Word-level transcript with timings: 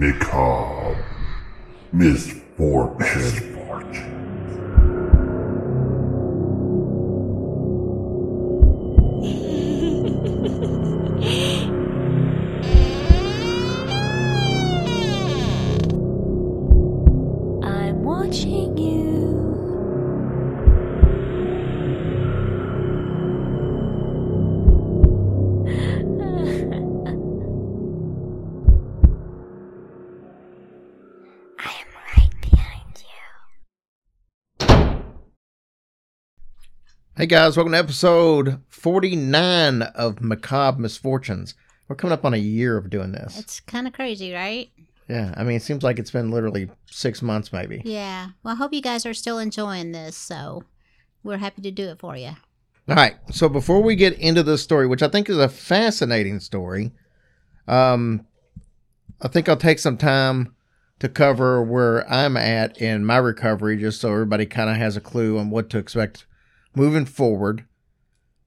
Macabre. 0.00 0.96
Misfortune. 1.92 3.59
Guys, 37.30 37.56
welcome 37.56 37.70
to 37.70 37.78
episode 37.78 38.60
49 38.70 39.82
of 39.82 40.20
Macabre 40.20 40.80
Misfortunes. 40.80 41.54
We're 41.86 41.94
coming 41.94 42.12
up 42.12 42.24
on 42.24 42.34
a 42.34 42.38
year 42.38 42.76
of 42.76 42.90
doing 42.90 43.12
this. 43.12 43.38
It's 43.38 43.60
kind 43.60 43.86
of 43.86 43.92
crazy, 43.92 44.32
right? 44.32 44.68
Yeah, 45.08 45.32
I 45.36 45.44
mean, 45.44 45.54
it 45.54 45.62
seems 45.62 45.84
like 45.84 46.00
it's 46.00 46.10
been 46.10 46.32
literally 46.32 46.68
six 46.86 47.22
months 47.22 47.52
maybe. 47.52 47.82
Yeah. 47.84 48.30
Well, 48.42 48.54
I 48.54 48.56
hope 48.56 48.72
you 48.72 48.82
guys 48.82 49.06
are 49.06 49.14
still 49.14 49.38
enjoying 49.38 49.92
this. 49.92 50.16
So 50.16 50.64
we're 51.22 51.36
happy 51.36 51.62
to 51.62 51.70
do 51.70 51.90
it 51.90 52.00
for 52.00 52.16
you. 52.16 52.32
All 52.88 52.96
right, 52.96 53.14
so 53.30 53.48
before 53.48 53.80
we 53.80 53.94
get 53.94 54.18
into 54.18 54.42
this 54.42 54.64
story, 54.64 54.88
which 54.88 55.04
I 55.04 55.08
think 55.08 55.30
is 55.30 55.38
a 55.38 55.48
fascinating 55.48 56.40
story, 56.40 56.90
um, 57.68 58.26
I 59.22 59.28
think 59.28 59.48
I'll 59.48 59.56
take 59.56 59.78
some 59.78 59.98
time 59.98 60.56
to 60.98 61.08
cover 61.08 61.62
where 61.62 62.10
I'm 62.10 62.36
at 62.36 62.82
in 62.82 63.04
my 63.04 63.18
recovery, 63.18 63.76
just 63.76 64.00
so 64.00 64.10
everybody 64.10 64.46
kind 64.46 64.68
of 64.68 64.74
has 64.78 64.96
a 64.96 65.00
clue 65.00 65.38
on 65.38 65.50
what 65.50 65.70
to 65.70 65.78
expect 65.78 66.26
moving 66.74 67.06
forward. 67.06 67.64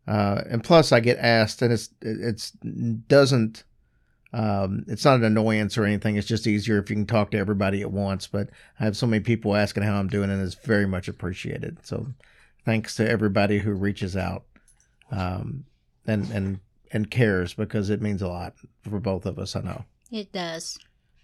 Uh, 0.08 0.42
and 0.50 0.64
plus, 0.64 0.92
I 0.92 1.00
get 1.00 1.18
asked, 1.18 1.62
and 1.62 1.72
it's 1.72 1.90
it's 2.02 2.52
doesn't 2.52 3.64
um, 4.34 4.84
it's 4.88 5.06
not 5.06 5.18
an 5.18 5.24
annoyance 5.24 5.78
or 5.78 5.86
anything. 5.86 6.18
It's 6.18 6.28
just 6.28 6.48
easier 6.48 6.80
if 6.80 6.90
you 6.90 6.96
can 6.96 7.06
talk 7.06 7.32
to 7.32 7.38
everybody 7.38 7.82
at 7.82 7.92
once. 7.92 8.28
But 8.28 8.50
I 8.80 8.86
have 8.86 8.98
so 8.98 9.06
many 9.06 9.24
people 9.24 9.56
asking 9.56 9.84
how 9.84 9.96
I'm 9.96 10.08
doing, 10.08 10.30
and 10.32 10.42
it's 10.42 10.56
very 10.56 10.88
much 10.88 11.08
appreciated. 11.08 11.78
So 11.86 12.08
thanks 12.66 12.96
to 12.96 13.08
everybody 13.08 13.60
who 13.60 13.74
reaches 13.74 14.18
out 14.18 14.44
um, 15.12 15.66
and 16.08 16.30
and 16.32 16.60
and 16.92 17.12
cares 17.12 17.54
because 17.54 17.90
it 17.90 18.02
means 18.02 18.22
a 18.22 18.28
lot 18.28 18.56
for 18.90 19.00
both 19.00 19.26
of 19.26 19.38
us. 19.38 19.56
I 19.56 19.62
know. 19.62 19.86
It 20.12 20.32
does. 20.32 20.78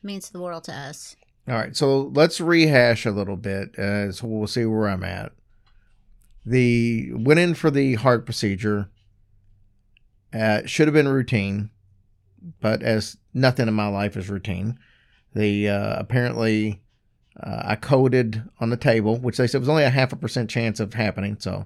means 0.03 0.30
the 0.30 0.39
world 0.39 0.64
to 0.66 0.73
us. 0.73 1.16
All 1.47 1.55
right, 1.55 1.75
so 1.75 2.11
let's 2.14 2.39
rehash 2.39 3.08
a 3.08 3.11
little 3.11 3.36
bit. 3.36 3.77
Uh, 3.77 4.11
so 4.11 4.27
we'll 4.27 4.47
see 4.47 4.66
where 4.66 4.88
I'm 4.88 5.03
at. 5.03 5.31
The 6.45 7.11
went 7.13 7.39
in 7.39 7.53
for 7.53 7.69
the 7.71 7.95
heart 7.95 8.25
procedure. 8.25 8.89
Uh, 10.31 10.61
should 10.65 10.87
have 10.87 10.93
been 10.93 11.07
routine, 11.07 11.71
but 12.59 12.83
as 12.83 13.17
nothing 13.33 13.67
in 13.67 13.73
my 13.73 13.87
life 13.87 14.15
is 14.15 14.29
routine, 14.29 14.77
the 15.33 15.67
uh, 15.69 15.99
apparently 15.99 16.81
uh, 17.41 17.63
I 17.65 17.75
coded 17.75 18.43
on 18.59 18.69
the 18.69 18.77
table, 18.77 19.17
which 19.17 19.37
they 19.37 19.47
said 19.47 19.59
was 19.59 19.69
only 19.69 19.83
a 19.83 19.89
half 19.89 20.13
a 20.13 20.15
percent 20.15 20.49
chance 20.49 20.79
of 20.79 20.93
happening. 20.93 21.37
So 21.39 21.65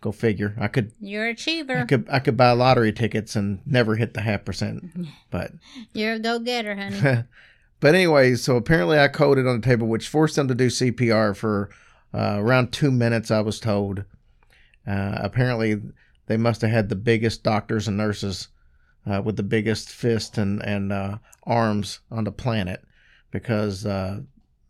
go 0.00 0.12
figure. 0.12 0.54
I 0.58 0.68
could 0.68 0.92
You're 1.00 1.26
a 1.26 1.30
achiever. 1.30 1.78
I 1.78 1.84
could 1.84 2.06
I 2.10 2.18
could 2.20 2.36
buy 2.36 2.52
lottery 2.52 2.92
tickets 2.92 3.34
and 3.34 3.60
never 3.66 3.96
hit 3.96 4.14
the 4.14 4.20
half 4.20 4.44
percent, 4.44 4.84
but 5.30 5.52
You're 5.92 6.14
a 6.14 6.18
go 6.18 6.38
getter, 6.38 6.76
honey. 6.76 7.24
but 7.80 7.94
anyway, 7.94 8.34
so 8.34 8.56
apparently 8.56 8.98
I 8.98 9.08
coded 9.08 9.46
on 9.46 9.60
the 9.60 9.66
table, 9.66 9.86
which 9.86 10.08
forced 10.08 10.36
them 10.36 10.48
to 10.48 10.54
do 10.54 10.66
CPR 10.68 11.34
for 11.36 11.70
uh, 12.12 12.36
around 12.38 12.72
two 12.72 12.90
minutes. 12.90 13.30
I 13.30 13.40
was 13.40 13.58
told. 13.58 14.04
Uh, 14.86 15.16
apparently, 15.16 15.80
they 16.26 16.36
must 16.36 16.60
have 16.60 16.70
had 16.70 16.88
the 16.88 16.96
biggest 16.96 17.42
doctors 17.42 17.88
and 17.88 17.96
nurses 17.96 18.48
uh, 19.06 19.20
with 19.22 19.36
the 19.36 19.42
biggest 19.42 19.90
fist 19.90 20.38
and 20.38 20.62
and 20.62 20.92
uh, 20.92 21.18
arms 21.44 22.00
on 22.10 22.24
the 22.24 22.32
planet, 22.32 22.84
because 23.30 23.84
uh, 23.86 24.20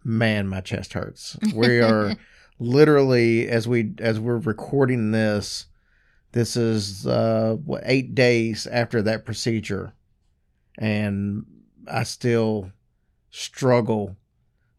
man, 0.03 0.49
my 0.49 0.61
chest 0.61 0.93
hurts. 0.93 1.37
We 1.55 1.81
are 1.81 2.17
literally 2.59 3.49
as 3.49 3.67
we 3.69 3.95
as 3.99 4.21
we're 4.21 4.39
recording 4.39 5.11
this. 5.13 5.67
This 6.33 6.57
is 6.57 7.07
uh, 7.07 7.57
what 7.65 7.83
eight 7.85 8.15
days 8.15 8.67
after 8.67 9.03
that 9.03 9.25
procedure, 9.25 9.95
and 10.79 11.47
I 11.91 12.03
still 12.03 12.73
struggle 13.31 14.17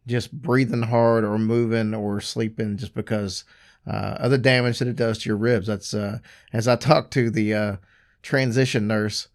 just 0.08 0.32
breathing 0.32 0.84
hard 0.84 1.24
or 1.24 1.38
moving 1.38 1.94
or 1.94 2.22
sleeping 2.22 2.78
just 2.78 2.94
because 2.94 3.44
uh, 3.88 4.18
of 4.20 4.32
the 4.32 4.38
damage 4.38 4.80
that 4.80 4.88
it 4.88 4.96
does 4.96 5.20
to 5.20 5.30
your 5.30 5.38
ribs. 5.38 5.68
That's 5.68 5.94
uh, 5.94 6.20
as 6.54 6.68
I 6.68 6.76
talked 6.78 7.12
to 7.14 7.30
the 7.30 7.54
uh, 7.54 7.76
transition 8.22 8.88
nurse, 8.88 9.28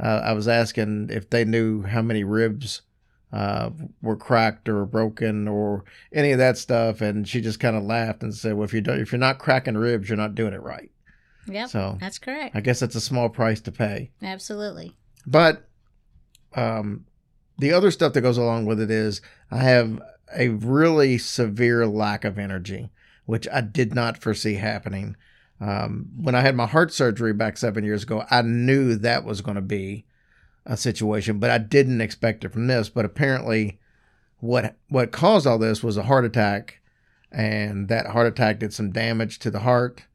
uh, 0.00 0.22
I 0.24 0.32
was 0.32 0.48
asking 0.48 1.10
if 1.10 1.30
they 1.30 1.44
knew 1.44 1.82
how 1.82 2.02
many 2.02 2.24
ribs 2.24 2.82
uh, 3.32 3.70
were 4.00 4.16
cracked 4.16 4.68
or 4.68 4.86
broken 4.86 5.48
or 5.48 5.84
any 6.12 6.32
of 6.32 6.38
that 6.38 6.56
stuff, 6.56 7.00
and 7.00 7.28
she 7.28 7.40
just 7.40 7.60
kind 7.60 7.76
of 7.76 7.82
laughed 7.82 8.22
and 8.22 8.34
said, 8.34 8.54
"Well, 8.54 8.64
if 8.64 8.72
you 8.72 8.80
don't, 8.80 9.00
if 9.00 9.12
you're 9.12 9.18
not 9.18 9.38
cracking 9.38 9.76
ribs, 9.76 10.08
you're 10.08 10.16
not 10.16 10.34
doing 10.34 10.54
it 10.54 10.62
right." 10.62 10.90
Yep. 11.46 11.68
So 11.70 11.98
That's 12.00 12.18
correct. 12.18 12.54
I 12.54 12.60
guess 12.60 12.80
that's 12.80 12.94
a 12.94 13.00
small 13.00 13.28
price 13.28 13.60
to 13.62 13.72
pay. 13.72 14.10
Absolutely. 14.22 14.94
But 15.26 15.66
um, 16.54 17.06
the 17.58 17.72
other 17.72 17.90
stuff 17.90 18.12
that 18.12 18.20
goes 18.20 18.38
along 18.38 18.66
with 18.66 18.80
it 18.80 18.90
is 18.90 19.20
I 19.50 19.58
have 19.58 20.00
a 20.36 20.48
really 20.48 21.18
severe 21.18 21.86
lack 21.86 22.24
of 22.24 22.38
energy, 22.38 22.90
which 23.28 23.46
I 23.52 23.60
did 23.60 23.94
not 23.94 24.22
foresee 24.22 24.54
happening. 24.54 25.14
Um, 25.60 26.06
when 26.16 26.34
I 26.34 26.40
had 26.40 26.56
my 26.56 26.64
heart 26.64 26.94
surgery 26.94 27.34
back 27.34 27.58
seven 27.58 27.84
years 27.84 28.04
ago, 28.04 28.24
I 28.30 28.40
knew 28.40 28.94
that 28.94 29.22
was 29.22 29.42
going 29.42 29.56
to 29.56 29.60
be 29.60 30.06
a 30.64 30.78
situation, 30.78 31.38
but 31.38 31.50
I 31.50 31.58
didn't 31.58 32.00
expect 32.00 32.42
it 32.42 32.54
from 32.54 32.68
this. 32.68 32.88
But 32.88 33.04
apparently, 33.04 33.78
what 34.38 34.76
what 34.88 35.12
caused 35.12 35.46
all 35.46 35.58
this 35.58 35.82
was 35.82 35.98
a 35.98 36.04
heart 36.04 36.24
attack, 36.24 36.80
and 37.30 37.88
that 37.88 38.06
heart 38.06 38.28
attack 38.28 38.60
did 38.60 38.72
some 38.72 38.92
damage 38.92 39.38
to 39.40 39.50
the 39.50 39.60
heart, 39.60 40.06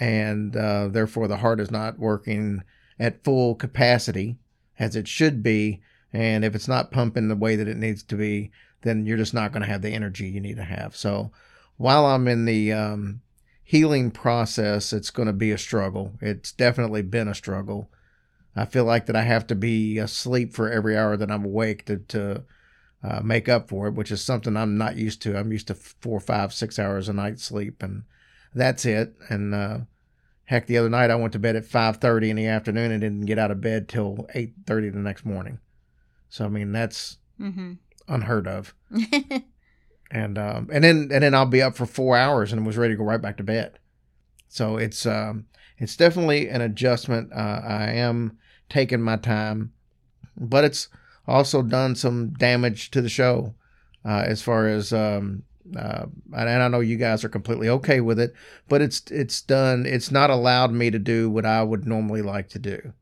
and 0.00 0.56
uh, 0.56 0.88
therefore 0.88 1.28
the 1.28 1.36
heart 1.36 1.60
is 1.60 1.70
not 1.70 1.98
working 1.98 2.62
at 2.98 3.22
full 3.24 3.54
capacity 3.54 4.38
as 4.78 4.96
it 4.96 5.06
should 5.06 5.42
be. 5.42 5.82
And 6.14 6.46
if 6.46 6.54
it's 6.54 6.68
not 6.68 6.92
pumping 6.92 7.28
the 7.28 7.36
way 7.36 7.56
that 7.56 7.68
it 7.68 7.76
needs 7.76 8.02
to 8.04 8.16
be, 8.16 8.52
then 8.80 9.04
you're 9.04 9.18
just 9.18 9.34
not 9.34 9.52
going 9.52 9.60
to 9.60 9.68
have 9.68 9.82
the 9.82 9.92
energy 9.92 10.28
you 10.28 10.40
need 10.40 10.56
to 10.56 10.64
have. 10.64 10.96
So 10.96 11.30
while 11.76 12.06
I'm 12.06 12.28
in 12.28 12.44
the 12.44 12.72
um, 12.72 13.20
healing 13.62 14.10
process, 14.10 14.92
it's 14.92 15.10
going 15.10 15.26
to 15.26 15.32
be 15.32 15.50
a 15.50 15.58
struggle. 15.58 16.14
It's 16.20 16.52
definitely 16.52 17.02
been 17.02 17.28
a 17.28 17.34
struggle. 17.34 17.90
I 18.54 18.66
feel 18.66 18.84
like 18.84 19.06
that 19.06 19.16
I 19.16 19.22
have 19.22 19.46
to 19.48 19.54
be 19.54 19.98
asleep 19.98 20.52
for 20.54 20.70
every 20.70 20.96
hour 20.96 21.16
that 21.16 21.30
I'm 21.30 21.44
awake 21.44 21.86
to, 21.86 21.96
to 21.98 22.44
uh, 23.02 23.20
make 23.22 23.48
up 23.48 23.68
for 23.68 23.88
it, 23.88 23.94
which 23.94 24.10
is 24.12 24.22
something 24.22 24.56
I'm 24.56 24.76
not 24.76 24.96
used 24.96 25.22
to. 25.22 25.38
I'm 25.38 25.52
used 25.52 25.68
to 25.68 25.74
four, 25.74 26.20
five, 26.20 26.52
six 26.52 26.78
hours 26.78 27.08
a 27.08 27.12
night 27.12 27.40
sleep, 27.40 27.82
and 27.82 28.02
that's 28.54 28.84
it. 28.84 29.14
And 29.30 29.54
uh, 29.54 29.78
heck, 30.44 30.66
the 30.66 30.76
other 30.76 30.90
night 30.90 31.10
I 31.10 31.14
went 31.14 31.32
to 31.32 31.38
bed 31.38 31.56
at 31.56 31.64
5:30 31.64 32.28
in 32.28 32.36
the 32.36 32.46
afternoon 32.46 32.92
and 32.92 33.00
didn't 33.00 33.24
get 33.26 33.38
out 33.38 33.50
of 33.50 33.62
bed 33.62 33.88
till 33.88 34.26
8:30 34.34 34.92
the 34.92 34.98
next 34.98 35.24
morning. 35.24 35.58
So 36.28 36.44
I 36.44 36.48
mean 36.48 36.72
that's 36.72 37.16
Mm-hmm. 37.40 37.72
unheard 38.06 38.46
of. 38.46 38.74
And 40.12 40.36
um, 40.36 40.68
and 40.70 40.84
then 40.84 41.08
and 41.10 41.24
then 41.24 41.34
I'll 41.34 41.46
be 41.46 41.62
up 41.62 41.74
for 41.74 41.86
four 41.86 42.18
hours 42.18 42.52
and 42.52 42.66
was 42.66 42.76
ready 42.76 42.92
to 42.92 42.98
go 42.98 43.04
right 43.04 43.20
back 43.20 43.38
to 43.38 43.42
bed. 43.42 43.78
So 44.48 44.76
it's 44.76 45.06
um, 45.06 45.46
it's 45.78 45.96
definitely 45.96 46.50
an 46.50 46.60
adjustment. 46.60 47.32
Uh, 47.32 47.62
I 47.64 47.92
am 47.92 48.36
taking 48.68 49.00
my 49.00 49.16
time, 49.16 49.72
but 50.36 50.64
it's 50.64 50.88
also 51.26 51.62
done 51.62 51.94
some 51.94 52.34
damage 52.34 52.90
to 52.90 53.00
the 53.00 53.08
show 53.08 53.54
uh, 54.04 54.22
as 54.26 54.42
far 54.42 54.68
as 54.68 54.92
um, 54.92 55.44
uh, 55.76 56.04
and 56.36 56.62
I 56.62 56.68
know 56.68 56.80
you 56.80 56.96
guys 56.96 57.24
are 57.24 57.30
completely 57.30 57.70
okay 57.70 58.02
with 58.02 58.20
it, 58.20 58.34
but 58.68 58.82
it's 58.82 59.02
it's 59.10 59.40
done. 59.40 59.86
It's 59.86 60.10
not 60.10 60.28
allowed 60.28 60.72
me 60.72 60.90
to 60.90 60.98
do 60.98 61.30
what 61.30 61.46
I 61.46 61.62
would 61.62 61.86
normally 61.86 62.22
like 62.22 62.50
to 62.50 62.58
do. 62.58 62.92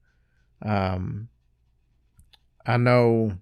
Um, 0.62 1.28
I 2.64 2.76
know 2.76 3.32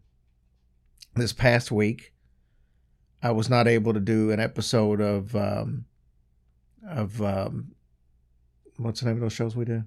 this 1.16 1.32
past 1.32 1.70
week 1.70 2.14
I 3.22 3.32
was 3.32 3.50
not 3.50 3.66
able 3.66 3.94
to 3.94 4.00
do 4.00 4.30
an 4.30 4.40
episode 4.40 5.00
of 5.00 5.34
um, 5.34 5.84
of 6.86 7.20
um, 7.20 7.72
what's 8.76 9.00
the 9.00 9.06
name 9.06 9.16
of 9.16 9.22
those 9.22 9.32
shows 9.32 9.56
we 9.56 9.64
do? 9.64 9.84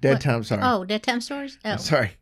Dead 0.00 0.14
What? 0.14 0.20
Time. 0.20 0.44
Sorry. 0.44 0.62
oh, 0.64 0.84
dead 0.84 1.02
time 1.02 1.20
stories? 1.20 1.58
Oh. 1.64 1.76
Sorry. 1.76 2.12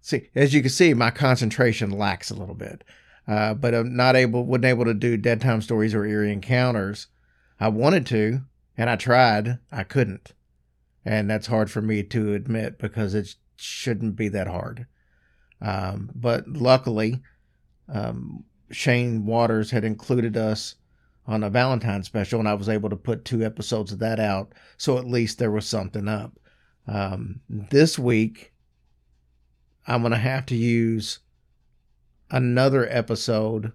See, 0.00 0.30
as 0.34 0.54
you 0.54 0.60
can 0.60 0.70
see, 0.70 0.94
my 0.94 1.10
concentration 1.10 1.90
lacks 1.90 2.30
a 2.30 2.34
little 2.34 2.54
bit. 2.54 2.84
Uh, 3.28 3.54
but 3.54 3.74
I'm 3.74 3.96
not 3.96 4.14
able, 4.14 4.44
wasn't 4.46 4.66
able 4.66 4.84
to 4.84 4.94
do 4.94 5.16
dead 5.16 5.40
time 5.40 5.60
stories 5.60 5.94
or 5.94 6.04
eerie 6.04 6.32
encounters. 6.32 7.08
I 7.58 7.68
wanted 7.68 8.06
to, 8.06 8.42
and 8.76 8.88
I 8.88 8.96
tried. 8.96 9.58
I 9.72 9.82
couldn't, 9.82 10.32
and 11.04 11.28
that's 11.28 11.48
hard 11.48 11.70
for 11.70 11.82
me 11.82 12.02
to 12.04 12.34
admit 12.34 12.78
because 12.78 13.14
it 13.14 13.34
shouldn't 13.56 14.14
be 14.14 14.28
that 14.28 14.46
hard. 14.46 14.86
Um, 15.60 16.10
but 16.14 16.46
luckily, 16.46 17.20
um, 17.88 18.44
Shane 18.70 19.26
Waters 19.26 19.70
had 19.70 19.84
included 19.84 20.36
us 20.36 20.74
on 21.26 21.42
a 21.42 21.50
Valentine 21.50 22.02
special, 22.02 22.38
and 22.38 22.48
I 22.48 22.54
was 22.54 22.68
able 22.68 22.90
to 22.90 22.96
put 22.96 23.24
two 23.24 23.44
episodes 23.44 23.92
of 23.92 23.98
that 23.98 24.20
out. 24.20 24.52
So 24.76 24.98
at 24.98 25.06
least 25.06 25.38
there 25.38 25.50
was 25.50 25.66
something 25.66 26.08
up. 26.08 26.38
Um, 26.86 27.40
this 27.48 27.98
week, 27.98 28.52
I'm 29.86 30.02
going 30.02 30.12
to 30.12 30.18
have 30.18 30.46
to 30.46 30.56
use 30.56 31.20
another 32.30 32.88
episode 32.90 33.72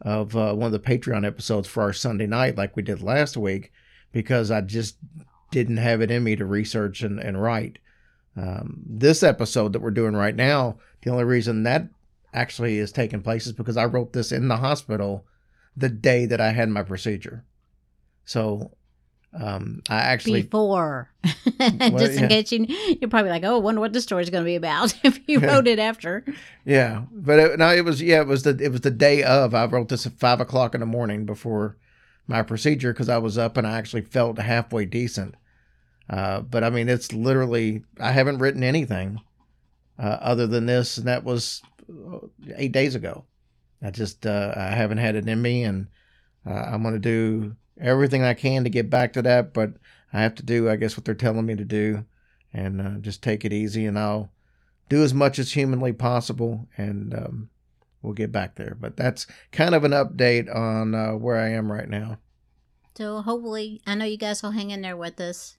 of 0.00 0.36
uh, 0.36 0.54
one 0.54 0.72
of 0.72 0.72
the 0.72 0.78
Patreon 0.78 1.26
episodes 1.26 1.68
for 1.68 1.82
our 1.82 1.92
Sunday 1.92 2.26
night, 2.26 2.56
like 2.56 2.76
we 2.76 2.82
did 2.82 3.02
last 3.02 3.36
week, 3.36 3.72
because 4.12 4.50
I 4.50 4.60
just 4.60 4.96
didn't 5.50 5.78
have 5.78 6.00
it 6.00 6.10
in 6.10 6.24
me 6.24 6.36
to 6.36 6.44
research 6.44 7.02
and, 7.02 7.18
and 7.18 7.40
write. 7.40 7.78
Um, 8.36 8.82
this 8.86 9.22
episode 9.22 9.72
that 9.72 9.82
we're 9.82 9.90
doing 9.90 10.14
right 10.14 10.36
now, 10.36 10.78
the 11.02 11.10
only 11.10 11.24
reason 11.24 11.64
that 11.64 11.88
actually 12.32 12.78
is 12.78 12.92
taking 12.92 13.22
place 13.22 13.46
is 13.46 13.52
because 13.52 13.76
I 13.76 13.86
wrote 13.86 14.12
this 14.12 14.32
in 14.32 14.48
the 14.48 14.56
hospital 14.56 15.26
the 15.76 15.88
day 15.88 16.26
that 16.26 16.40
I 16.40 16.50
had 16.50 16.68
my 16.68 16.82
procedure. 16.82 17.44
So 18.24 18.72
um, 19.34 19.82
I 19.88 19.96
actually 19.96 20.42
Before. 20.42 21.10
Just 21.24 21.60
in 21.60 22.22
yeah. 22.22 22.28
case 22.28 22.52
you, 22.52 22.66
you're 22.68 23.10
probably 23.10 23.30
like, 23.30 23.44
oh, 23.44 23.56
I 23.56 23.58
wonder 23.58 23.80
what 23.80 23.92
the 23.92 24.00
story's 24.00 24.30
going 24.30 24.42
to 24.42 24.48
be 24.48 24.56
about 24.56 24.94
if 25.04 25.20
you 25.28 25.40
wrote 25.40 25.66
it 25.66 25.78
after. 25.78 26.24
Yeah, 26.64 27.04
but 27.12 27.38
it, 27.38 27.58
no, 27.58 27.70
it 27.70 27.84
was 27.84 28.00
yeah, 28.00 28.20
it 28.20 28.26
was 28.26 28.42
the 28.42 28.56
it 28.60 28.72
was 28.72 28.80
the 28.80 28.90
day 28.90 29.22
of. 29.22 29.54
I 29.54 29.66
wrote 29.66 29.88
this 29.88 30.06
at 30.06 30.14
five 30.14 30.40
o'clock 30.40 30.74
in 30.74 30.80
the 30.80 30.86
morning 30.86 31.26
before 31.26 31.76
my 32.26 32.42
procedure 32.42 32.92
because 32.92 33.08
I 33.08 33.18
was 33.18 33.36
up 33.36 33.56
and 33.56 33.66
I 33.66 33.78
actually 33.78 34.02
felt 34.02 34.38
halfway 34.38 34.84
decent. 34.86 35.34
Uh, 36.08 36.40
but 36.40 36.64
I 36.64 36.70
mean, 36.70 36.88
it's 36.88 37.12
literally 37.12 37.84
I 38.00 38.12
haven't 38.12 38.38
written 38.38 38.62
anything 38.62 39.20
uh, 39.98 40.18
other 40.20 40.46
than 40.46 40.66
this, 40.66 40.96
and 40.96 41.06
that 41.06 41.24
was 41.24 41.62
eight 42.56 42.72
days 42.72 42.94
ago. 42.94 43.24
I 43.82 43.90
just 43.90 44.26
uh, 44.26 44.52
I 44.56 44.70
haven't 44.70 44.98
had 44.98 45.14
it 45.14 45.28
in 45.28 45.40
me, 45.40 45.64
and 45.64 45.88
uh, 46.46 46.52
I'm 46.52 46.82
gonna 46.82 46.98
do 46.98 47.56
everything 47.80 48.22
I 48.22 48.34
can 48.34 48.64
to 48.64 48.70
get 48.70 48.90
back 48.90 49.12
to 49.14 49.22
that. 49.22 49.52
But 49.52 49.74
I 50.12 50.22
have 50.22 50.34
to 50.36 50.42
do, 50.42 50.68
I 50.68 50.76
guess, 50.76 50.96
what 50.96 51.04
they're 51.04 51.14
telling 51.14 51.46
me 51.46 51.54
to 51.54 51.64
do, 51.64 52.04
and 52.52 52.80
uh, 52.80 53.00
just 53.00 53.22
take 53.22 53.44
it 53.44 53.52
easy, 53.52 53.86
and 53.86 53.98
I'll 53.98 54.30
do 54.88 55.02
as 55.02 55.14
much 55.14 55.38
as 55.38 55.52
humanly 55.52 55.92
possible, 55.92 56.66
and 56.76 57.14
um, 57.14 57.50
we'll 58.02 58.14
get 58.14 58.32
back 58.32 58.56
there. 58.56 58.76
But 58.78 58.96
that's 58.96 59.26
kind 59.52 59.74
of 59.74 59.84
an 59.84 59.92
update 59.92 60.54
on 60.54 60.94
uh, 60.94 61.12
where 61.12 61.36
I 61.36 61.50
am 61.50 61.70
right 61.70 61.88
now. 61.88 62.18
So 62.96 63.20
hopefully, 63.20 63.80
I 63.86 63.94
know 63.94 64.06
you 64.06 64.16
guys 64.16 64.42
will 64.42 64.50
hang 64.50 64.70
in 64.70 64.82
there 64.82 64.96
with 64.96 65.20
us. 65.20 65.56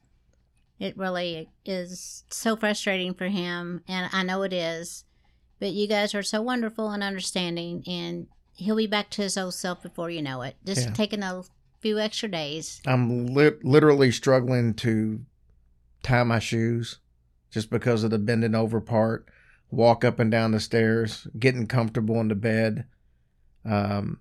It 0.80 0.98
really 0.98 1.50
is 1.66 2.24
so 2.30 2.56
frustrating 2.56 3.14
for 3.14 3.28
him, 3.28 3.84
and 3.88 4.10
I 4.12 4.24
know 4.24 4.44
it 4.44 4.54
is. 4.54 5.06
But 5.60 5.72
you 5.72 5.88
guys 5.88 6.16
are 6.16 6.24
so 6.24 6.42
wonderful 6.42 6.90
and 6.92 7.04
understanding, 7.04 7.84
and 7.88 8.28
he'll 8.54 8.76
be 8.78 8.88
back 8.88 9.10
to 9.12 9.22
his 9.24 9.38
old 9.38 9.54
self 9.54 9.82
before 9.84 10.10
you 10.10 10.22
know 10.22 10.42
it. 10.42 10.56
Just 10.66 10.88
Yeah. 10.88 10.94
taking 10.94 11.24
a 11.24 11.44
few 11.80 12.00
extra 12.00 12.30
days. 12.30 12.82
I'm 12.86 13.28
li- 13.28 13.52
literally 13.64 14.12
struggling 14.12 14.74
to 14.76 15.26
tie 16.04 16.24
my 16.24 16.40
shoes 16.40 17.00
just 17.52 17.70
because 17.70 18.04
of 18.04 18.12
the 18.12 18.20
bending 18.20 18.56
over 18.56 18.80
part. 18.80 19.28
Walk 19.72 20.04
up 20.04 20.18
and 20.20 20.32
down 20.32 20.52
the 20.52 20.60
stairs, 20.60 21.28
getting 21.38 21.68
comfortable 21.68 22.20
in 22.22 22.28
the 22.30 22.36
bed. 22.36 22.86
Um, 23.66 24.20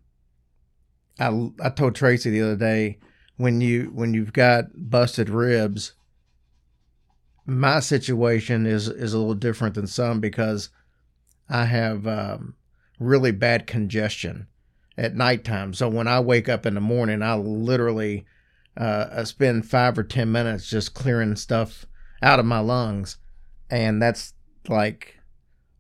I 1.19 1.51
I 1.63 1.71
told 1.71 1.95
Tracy 1.95 2.31
the 2.31 2.43
other 2.43 2.57
day 2.57 2.99
when 3.37 3.61
you 3.61 3.91
when 3.95 4.13
you've 4.13 4.33
got 4.33 4.65
busted 4.75 5.31
ribs. 5.31 5.93
My 7.47 7.81
situation 7.81 8.67
is 8.67 8.89
is 8.89 9.15
a 9.15 9.19
little 9.19 9.35
different 9.35 9.75
than 9.75 9.87
some 9.87 10.21
because 10.21 10.69
I 11.49 11.65
have 11.65 12.07
um, 12.07 12.55
really 12.99 13.33
bad 13.33 13.67
congestion 13.67 14.49
at 14.97 15.15
nighttime. 15.15 15.75
So 15.75 15.89
when 15.89 16.09
I 16.09 16.21
wake 16.21 16.49
up 16.49 16.67
in 16.67 16.75
the 16.75 16.81
morning, 16.81 17.23
I 17.23 17.35
literally 17.37 18.27
uh, 18.77 19.07
I 19.13 19.25
spend 19.25 19.67
five 19.69 19.99
or 19.99 20.05
ten 20.05 20.31
minutes 20.31 20.69
just 20.69 20.95
clearing 20.95 21.37
stuff 21.37 21.87
out 22.23 22.39
of 22.39 22.47
my 22.47 22.61
lungs, 22.61 23.17
and 23.71 24.01
that's 24.01 24.35
like 24.69 25.19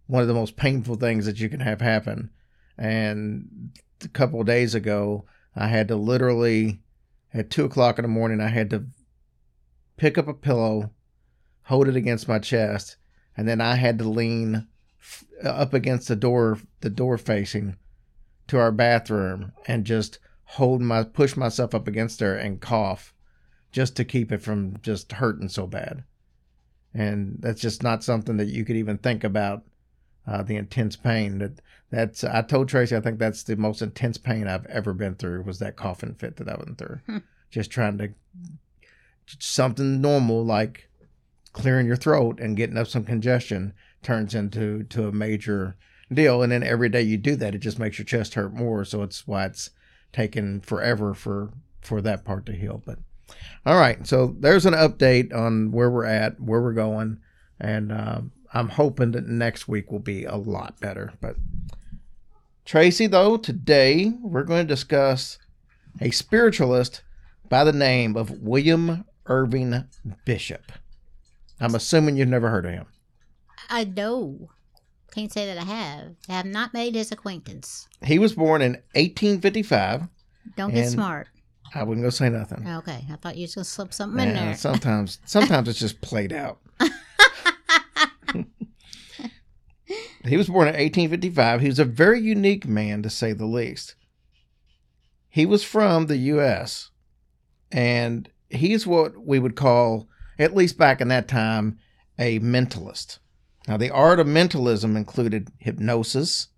one 0.06 0.22
of 0.22 0.28
the 0.28 0.34
most 0.34 0.56
painful 0.56 0.96
things 0.96 1.26
that 1.26 1.38
you 1.38 1.48
can 1.48 1.60
have 1.60 1.80
happen. 1.80 2.30
And 2.76 3.72
a 4.02 4.08
couple 4.08 4.42
days 4.44 4.74
ago, 4.74 5.26
I 5.54 5.68
had 5.68 5.88
to 5.88 5.96
literally 5.96 6.80
at 7.34 7.50
two 7.50 7.64
o'clock 7.64 7.98
in 7.98 8.02
the 8.02 8.08
morning, 8.08 8.40
I 8.40 8.48
had 8.48 8.70
to 8.70 8.86
pick 9.96 10.16
up 10.16 10.28
a 10.28 10.34
pillow, 10.34 10.90
hold 11.64 11.88
it 11.88 11.96
against 11.96 12.28
my 12.28 12.38
chest, 12.38 12.96
and 13.36 13.46
then 13.46 13.60
I 13.60 13.74
had 13.74 13.98
to 13.98 14.08
lean 14.08 14.66
up 15.44 15.72
against 15.74 16.08
the 16.08 16.16
door, 16.16 16.58
the 16.80 16.90
door 16.90 17.18
facing 17.18 17.76
to 18.48 18.58
our 18.58 18.72
bathroom 18.72 19.52
and 19.66 19.84
just 19.84 20.18
hold 20.52 20.80
my 20.80 21.02
push 21.04 21.36
myself 21.36 21.74
up 21.74 21.86
against 21.86 22.20
her 22.20 22.34
and 22.34 22.60
cough 22.60 23.12
just 23.70 23.94
to 23.96 24.04
keep 24.04 24.32
it 24.32 24.42
from 24.42 24.78
just 24.80 25.12
hurting 25.12 25.48
so 25.50 25.66
bad 25.66 26.04
and 26.94 27.36
that's 27.40 27.60
just 27.60 27.82
not 27.82 28.02
something 28.02 28.38
that 28.38 28.48
you 28.48 28.64
could 28.64 28.76
even 28.76 28.96
think 28.96 29.22
about 29.22 29.62
uh, 30.26 30.42
the 30.42 30.56
intense 30.56 30.96
pain 30.96 31.36
that 31.38 31.60
that's 31.90 32.24
i 32.24 32.40
told 32.40 32.66
tracy 32.66 32.96
i 32.96 33.00
think 33.00 33.18
that's 33.18 33.42
the 33.42 33.56
most 33.56 33.82
intense 33.82 34.16
pain 34.16 34.48
i've 34.48 34.64
ever 34.66 34.94
been 34.94 35.14
through 35.14 35.42
was 35.42 35.58
that 35.58 35.76
coughing 35.76 36.14
fit 36.14 36.36
that 36.36 36.48
i 36.48 36.54
went 36.56 36.78
through 36.78 36.98
Hmm. 37.06 37.18
just 37.50 37.70
trying 37.70 37.98
to 37.98 38.08
something 39.38 40.00
normal 40.00 40.44
like 40.44 40.88
clearing 41.52 41.86
your 41.86 41.96
throat 41.96 42.40
and 42.40 42.56
getting 42.56 42.78
up 42.78 42.86
some 42.86 43.04
congestion 43.04 43.74
turns 44.02 44.34
into 44.34 44.84
to 44.84 45.08
a 45.08 45.12
major 45.12 45.76
deal 46.12 46.42
and 46.42 46.52
then 46.52 46.62
every 46.62 46.88
day 46.88 47.02
you 47.02 47.16
do 47.16 47.36
that 47.36 47.54
it 47.54 47.58
just 47.58 47.78
makes 47.78 47.98
your 47.98 48.04
chest 48.04 48.34
hurt 48.34 48.52
more 48.54 48.84
so 48.84 49.02
it's 49.02 49.26
why 49.26 49.44
it's 49.44 49.70
taken 50.12 50.60
forever 50.60 51.12
for 51.12 51.50
for 51.80 52.00
that 52.00 52.24
part 52.24 52.46
to 52.46 52.52
heal 52.52 52.82
but 52.86 52.98
all 53.66 53.78
right 53.78 54.06
so 54.06 54.34
there's 54.38 54.64
an 54.64 54.74
update 54.74 55.34
on 55.34 55.70
where 55.70 55.90
we're 55.90 56.04
at 56.04 56.40
where 56.40 56.62
we're 56.62 56.72
going 56.72 57.18
and 57.60 57.92
um, 57.92 58.32
i'm 58.54 58.70
hoping 58.70 59.10
that 59.10 59.26
next 59.26 59.68
week 59.68 59.92
will 59.92 59.98
be 59.98 60.24
a 60.24 60.36
lot 60.36 60.80
better 60.80 61.12
but 61.20 61.36
tracy 62.64 63.06
though 63.06 63.36
today 63.36 64.12
we're 64.22 64.44
going 64.44 64.66
to 64.66 64.74
discuss 64.74 65.38
a 66.00 66.10
spiritualist 66.10 67.02
by 67.50 67.64
the 67.64 67.72
name 67.72 68.16
of 68.16 68.30
william 68.30 69.04
irving 69.28 69.84
bishop. 70.24 70.72
I'm 71.60 71.74
assuming 71.74 72.16
you've 72.16 72.28
never 72.28 72.48
heard 72.50 72.66
of 72.66 72.72
him 72.72 72.86
I 73.68 73.84
know. 73.84 74.50
Can't 75.14 75.32
say 75.32 75.46
that 75.46 75.58
I 75.58 75.64
have. 75.64 76.14
I 76.28 76.32
have 76.32 76.46
not 76.46 76.74
made 76.74 76.94
his 76.94 77.10
acquaintance. 77.12 77.88
he 78.04 78.18
was 78.18 78.34
born 78.34 78.62
in 78.62 78.72
1855 78.94 80.02
Don't 80.56 80.74
get 80.74 80.88
smart. 80.90 81.28
i 81.74 81.82
wouldn't 81.82 82.04
go 82.04 82.10
say 82.10 82.28
nothing 82.28 82.66
Okay, 82.66 83.04
I 83.10 83.16
thought 83.16 83.36
you 83.36 83.42
was 83.42 83.54
gonna 83.54 83.64
slip 83.64 83.92
something 83.94 84.28
in 84.28 84.34
there. 84.34 84.54
sometimes 84.54 85.18
sometimes 85.24 85.68
it's 85.68 85.78
just 85.78 86.00
played 86.00 86.32
out. 86.32 86.58
he 90.24 90.36
was 90.36 90.48
born 90.48 90.68
in 90.68 90.74
1855. 90.74 91.60
He 91.60 91.68
was 91.68 91.78
a 91.78 91.84
very 91.84 92.20
unique 92.20 92.66
man 92.66 93.02
to 93.02 93.10
say 93.10 93.32
the 93.32 93.46
least. 93.46 93.94
He 95.30 95.46
was 95.46 95.64
from 95.64 96.06
the 96.06 96.16
US 96.18 96.90
and 97.72 98.28
he's 98.50 98.86
what 98.86 99.16
we 99.18 99.38
would 99.38 99.56
call 99.56 100.08
at 100.38 100.54
least 100.54 100.78
back 100.78 101.00
in 101.00 101.08
that 101.08 101.28
time 101.28 101.78
a 102.18 102.38
mentalist. 102.40 103.18
Now 103.68 103.76
the 103.76 103.90
art 103.90 104.18
of 104.18 104.26
mentalism 104.26 104.96
included 104.96 105.52
hypnosis, 105.58 106.48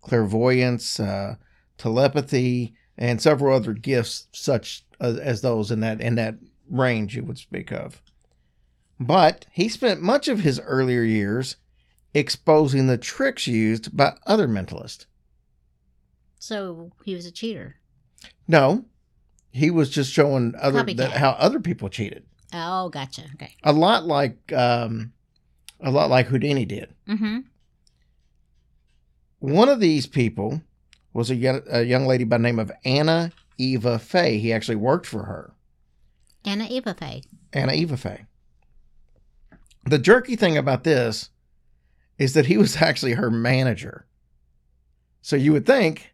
clairvoyance, 0.00 0.98
uh, 0.98 1.36
telepathy, 1.78 2.74
and 2.98 3.22
several 3.22 3.54
other 3.54 3.72
gifts 3.72 4.26
such 4.32 4.84
as, 5.00 5.16
as 5.16 5.40
those 5.42 5.70
in 5.70 5.80
that 5.80 6.00
in 6.00 6.16
that 6.16 6.34
range 6.68 7.14
you 7.14 7.22
would 7.24 7.38
speak 7.38 7.70
of. 7.70 8.02
But 8.98 9.46
he 9.52 9.68
spent 9.68 10.02
much 10.02 10.26
of 10.26 10.40
his 10.40 10.58
earlier 10.60 11.02
years 11.02 11.56
exposing 12.12 12.86
the 12.86 12.98
tricks 12.98 13.46
used 13.46 13.96
by 13.96 14.16
other 14.26 14.48
mentalists. 14.48 15.06
So 16.38 16.90
he 17.04 17.14
was 17.14 17.26
a 17.26 17.30
cheater. 17.30 17.76
No, 18.48 18.86
he 19.52 19.70
was 19.70 19.90
just 19.90 20.12
showing 20.12 20.54
other 20.60 20.82
that, 20.82 21.12
how 21.12 21.30
other 21.30 21.60
people 21.60 21.88
cheated. 21.88 22.24
Oh, 22.52 22.88
gotcha. 22.88 23.22
Okay. 23.34 23.54
A 23.64 23.72
lot 23.72 24.06
like 24.06 24.52
um, 24.52 25.12
a 25.80 25.90
lot 25.90 26.10
like 26.10 26.26
Houdini 26.26 26.64
did. 26.64 26.94
Mm-hmm. 27.08 27.38
One 29.38 29.68
of 29.68 29.80
these 29.80 30.06
people 30.06 30.62
was 31.12 31.30
a 31.30 31.34
young, 31.34 31.62
a 31.70 31.82
young 31.82 32.06
lady 32.06 32.24
by 32.24 32.38
the 32.38 32.42
name 32.42 32.58
of 32.58 32.72
Anna 32.84 33.32
Eva 33.58 33.98
Fay. 33.98 34.38
He 34.38 34.52
actually 34.52 34.76
worked 34.76 35.06
for 35.06 35.24
her. 35.24 35.52
Anna 36.44 36.66
Eva 36.68 36.94
Fay. 36.94 37.22
Anna 37.52 37.72
Eva 37.72 37.96
Fay. 37.96 38.24
The 39.84 39.98
jerky 39.98 40.36
thing 40.36 40.56
about 40.56 40.84
this 40.84 41.30
is 42.18 42.34
that 42.34 42.46
he 42.46 42.56
was 42.56 42.76
actually 42.82 43.12
her 43.12 43.30
manager. 43.30 44.06
So 45.22 45.36
you 45.36 45.52
would 45.52 45.66
think 45.66 46.12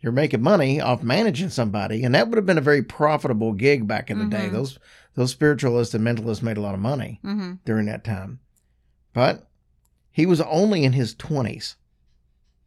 you're 0.00 0.12
making 0.12 0.42
money 0.42 0.80
off 0.80 1.02
managing 1.02 1.48
somebody, 1.48 2.04
and 2.04 2.14
that 2.14 2.28
would 2.28 2.36
have 2.36 2.46
been 2.46 2.58
a 2.58 2.62
very 2.62 2.82
profitable 2.82 3.52
gig 3.52 3.86
back 3.86 4.10
in 4.10 4.18
the 4.18 4.26
day. 4.26 4.48
Mhm. 4.48 4.52
Those 4.52 4.78
those 5.14 5.30
spiritualists 5.30 5.94
and 5.94 6.04
mentalists 6.06 6.42
made 6.42 6.56
a 6.56 6.60
lot 6.60 6.74
of 6.74 6.80
money 6.80 7.20
Mm-hmm. 7.24 7.52
during 7.64 7.86
that 7.86 8.04
time. 8.04 8.40
But 9.12 9.48
he 10.10 10.26
was 10.26 10.40
only 10.40 10.84
in 10.84 10.92
his 10.92 11.14
20s. 11.14 11.76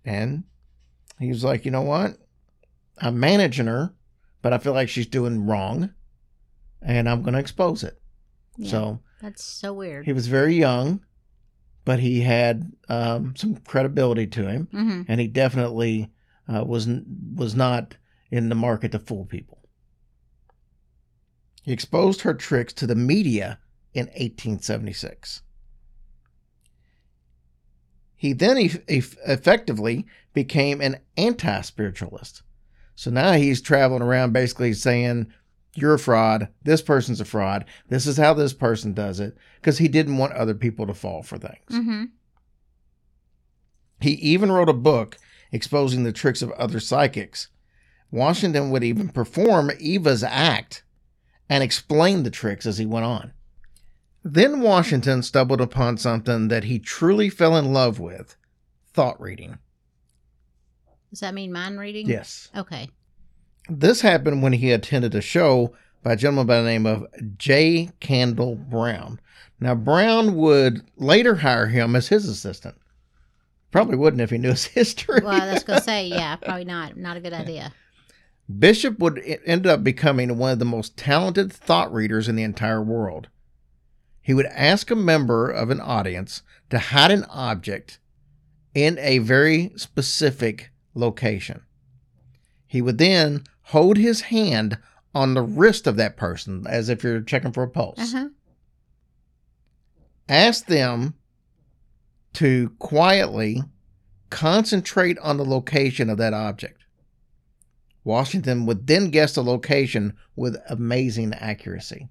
And 0.06 0.44
He 1.20 1.28
was 1.30 1.44
like, 1.44 1.66
you 1.66 1.72
know 1.72 1.82
what? 1.82 2.18
I'm 3.00 3.20
managing 3.20 3.68
her, 3.68 3.94
but 4.42 4.54
I 4.54 4.58
feel 4.58 4.74
like 4.74 4.90
she's 4.90 5.08
doing 5.08 5.46
wrong, 5.46 5.94
and 6.82 7.10
I'm 7.10 7.22
going 7.22 7.34
to 7.34 7.40
expose 7.40 7.84
it. 7.84 8.00
Yeah, 8.58 8.72
So 8.72 9.00
that's 9.22 9.44
so 9.44 9.74
weird. 9.74 10.06
he 10.06 10.14
was 10.14 10.28
very 10.28 10.56
young, 10.56 11.02
but 11.86 12.00
he 12.00 12.22
had 12.22 12.72
um, 12.90 13.36
some 13.36 13.58
credibility 13.58 14.26
to 14.28 14.48
him, 14.48 14.68
mm-hmm. 14.74 15.02
and 15.08 15.20
he 15.22 15.28
definitely 15.28 16.10
uh, 16.48 16.64
was 16.64 16.88
was 17.36 17.56
not 17.56 17.98
in 18.32 18.50
the 18.50 18.56
market 18.56 18.92
to 18.94 19.00
fool 19.00 19.26
people. 19.26 19.60
He 21.68 21.74
exposed 21.74 22.22
her 22.22 22.34
tricks 22.34 22.72
to 22.76 22.88
the 22.88 22.96
media 22.96 23.60
in 23.94 24.06
1876. 24.06 25.42
He 28.16 28.32
then 28.32 28.58
eff- 28.58 28.80
eff- 28.88 29.18
effectively 29.28 30.06
became 30.34 30.80
an 30.80 31.02
anti 31.18 31.60
spiritualist. 31.60 32.42
So 32.96 33.12
now 33.12 33.34
he's 33.34 33.62
traveling 33.62 34.02
around 34.02 34.32
basically 34.32 34.72
saying, 34.72 35.28
You're 35.76 35.96
a 35.96 36.00
fraud. 36.00 36.48
This 36.64 36.82
person's 36.82 37.20
a 37.20 37.26
fraud. 37.26 37.66
This 37.90 38.08
is 38.08 38.16
how 38.16 38.34
this 38.34 38.54
person 38.54 38.94
does 38.94 39.20
it. 39.20 39.36
Because 39.58 39.78
he 39.78 39.90
didn't 39.90 40.20
want 40.20 40.32
other 40.36 40.56
people 40.56 40.88
to 40.88 40.94
fall 40.94 41.22
for 41.22 41.38
things. 41.38 41.70
Mm-hmm. 41.70 42.04
He 44.00 44.12
even 44.12 44.54
wrote 44.54 44.70
a 44.70 44.74
book 44.74 45.18
exposing 45.52 46.06
the 46.06 46.14
tricks 46.14 46.42
of 46.42 46.52
other 46.52 46.80
psychics. 46.80 47.50
Washington 48.10 48.70
would 48.70 48.86
even 48.86 49.10
perform 49.10 49.70
Eva's 49.82 50.24
act 50.24 50.86
and 51.50 51.64
explained 51.64 52.26
the 52.26 52.32
tricks 52.32 52.66
as 52.66 52.78
he 52.78 52.86
went 52.86 53.06
on. 53.06 53.32
Then 54.24 54.62
Washington 54.62 55.24
stumbled 55.24 55.62
upon 55.62 55.98
something 55.98 56.50
that 56.50 56.66
he 56.66 56.80
truly 56.80 57.30
fell 57.30 57.56
in 57.56 57.72
love 57.72 58.00
with 58.00 58.36
thought 58.94 59.20
reading. 59.22 59.58
Does 61.12 61.22
that 61.22 61.34
mean 61.34 61.54
mind 61.54 61.80
reading? 61.80 62.08
Yes. 62.08 62.50
Okay. 62.56 62.90
This 63.70 64.02
happened 64.02 64.44
when 64.44 64.54
he 64.54 64.72
attended 64.72 65.16
a 65.16 65.22
show 65.22 65.74
by 66.04 66.14
a 66.14 66.16
gentleman 66.16 66.48
by 66.48 66.58
the 66.58 66.68
name 66.68 66.86
of 66.86 67.06
J. 67.38 67.92
Randall 68.10 68.56
Brown. 68.56 69.20
Now, 69.60 69.76
Brown 69.76 70.36
would 70.36 70.82
later 70.98 71.36
hire 71.36 71.68
him 71.68 71.96
as 71.96 72.10
his 72.10 72.28
assistant. 72.28 72.76
Probably 73.72 73.98
wouldn't 73.98 74.22
if 74.22 74.30
he 74.30 74.38
knew 74.38 74.50
his 74.50 74.66
history. 74.66 75.22
Well, 75.24 75.42
I 75.42 75.54
was 75.54 75.64
gonna 75.64 75.82
say, 75.82 76.08
yeah, 76.08 76.36
probably 76.38 76.66
not. 76.66 76.98
Not 76.98 77.18
a 77.18 77.20
good 77.20 77.34
idea. 77.34 77.74
Bishop 78.48 79.00
would 79.00 79.22
end 79.46 79.68
up 79.68 79.84
becoming 79.84 80.38
one 80.38 80.52
of 80.52 80.60
the 80.60 80.66
most 80.66 80.96
talented 80.96 81.52
thought 81.52 81.94
readers 81.94 82.30
in 82.30 82.36
the 82.36 82.44
entire 82.44 82.82
world. 82.82 83.28
He 84.22 84.34
would 84.34 84.46
ask 84.48 84.90
a 84.90 84.96
member 84.96 85.50
of 85.50 85.70
an 85.70 85.82
audience 85.82 86.44
to 86.70 86.80
hide 86.80 87.12
an 87.12 87.26
object 87.26 88.00
in 88.74 88.98
a 89.00 89.20
very 89.20 89.72
specific 89.76 90.72
location. 90.94 91.62
He 92.68 92.82
would 92.82 92.98
then 92.98 93.44
hold 93.64 93.98
his 93.98 94.22
hand 94.22 94.78
on 95.14 95.34
the 95.34 95.42
wrist 95.42 95.88
of 95.88 95.96
that 95.98 96.18
person 96.18 96.66
as 96.68 96.90
if 96.90 97.04
you're 97.04 97.22
checking 97.22 97.52
for 97.52 97.64
a 97.64 97.70
pulse. 97.70 98.14
Uh 98.14 98.18
huh. 98.18 98.30
Ask 100.30 100.66
them 100.66 101.16
to 102.34 102.70
quietly 102.80 103.64
concentrate 104.30 105.18
on 105.20 105.38
the 105.38 105.46
location 105.46 106.10
of 106.10 106.18
that 106.18 106.34
object. 106.34 106.84
Washington 108.08 108.66
would 108.66 108.88
then 108.88 109.10
guess 109.12 109.34
the 109.36 109.44
location 109.44 110.14
with 110.38 110.56
amazing 110.70 111.34
accuracy. 111.34 112.08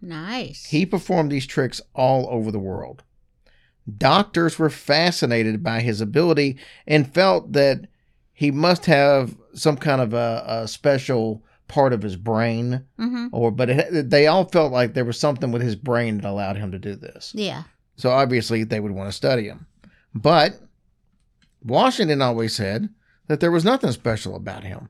Nice. 0.00 0.66
He 0.66 0.84
performed 0.86 1.30
these 1.30 1.46
tricks 1.46 1.80
all 1.94 2.26
over 2.30 2.50
the 2.50 2.58
world. 2.58 3.02
Doctors 3.98 4.58
were 4.58 4.70
fascinated 4.70 5.62
by 5.62 5.80
his 5.80 6.00
ability 6.00 6.56
and 6.86 7.12
felt 7.12 7.52
that 7.52 7.86
he 8.32 8.50
must 8.50 8.86
have 8.86 9.36
some 9.52 9.76
kind 9.76 10.00
of 10.00 10.14
a, 10.14 10.42
a 10.46 10.68
special 10.68 11.44
part 11.68 11.92
of 11.92 12.02
his 12.02 12.16
brain, 12.16 12.84
Mm-hmm. 12.98 13.26
or 13.32 13.50
but 13.50 13.70
it, 13.70 14.10
they 14.10 14.26
all 14.26 14.44
felt 14.46 14.72
like 14.72 14.94
there 14.94 15.04
was 15.04 15.18
something 15.20 15.52
with 15.52 15.62
his 15.62 15.76
brain 15.76 16.16
that 16.18 16.28
allowed 16.28 16.56
him 16.56 16.72
to 16.72 16.78
do 16.78 16.94
this. 16.96 17.32
Yeah. 17.34 17.64
So 17.96 18.10
obviously 18.10 18.64
they 18.64 18.80
would 18.80 18.92
want 18.92 19.08
to 19.08 19.12
study 19.12 19.44
him. 19.44 19.66
But 20.14 20.58
Washington 21.62 22.22
always 22.22 22.54
said 22.54 22.88
that 23.26 23.40
there 23.40 23.50
was 23.50 23.64
nothing 23.64 23.92
special 23.92 24.34
about 24.36 24.64
him. 24.64 24.88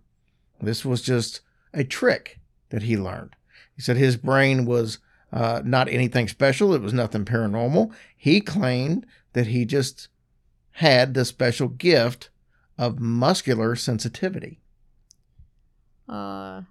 This 0.60 0.84
was 0.84 1.02
just 1.02 1.40
a 1.72 1.84
trick 1.84 2.40
that 2.70 2.82
he 2.82 2.96
learned. 2.96 3.36
He 3.74 3.82
said 3.82 3.96
his 3.96 4.16
brain 4.16 4.64
was 4.64 4.98
uh, 5.32 5.62
not 5.64 5.88
anything 5.88 6.28
special, 6.28 6.74
it 6.74 6.82
was 6.82 6.92
nothing 6.92 7.24
paranormal. 7.24 7.92
He 8.16 8.40
claimed 8.40 9.06
that 9.32 9.48
he 9.48 9.64
just 9.64 10.08
had 10.72 11.14
the 11.14 11.24
special 11.24 11.68
gift 11.68 12.30
of 12.78 13.00
muscular 13.00 13.76
sensitivity. 13.76 14.60
Uh. 16.08 16.62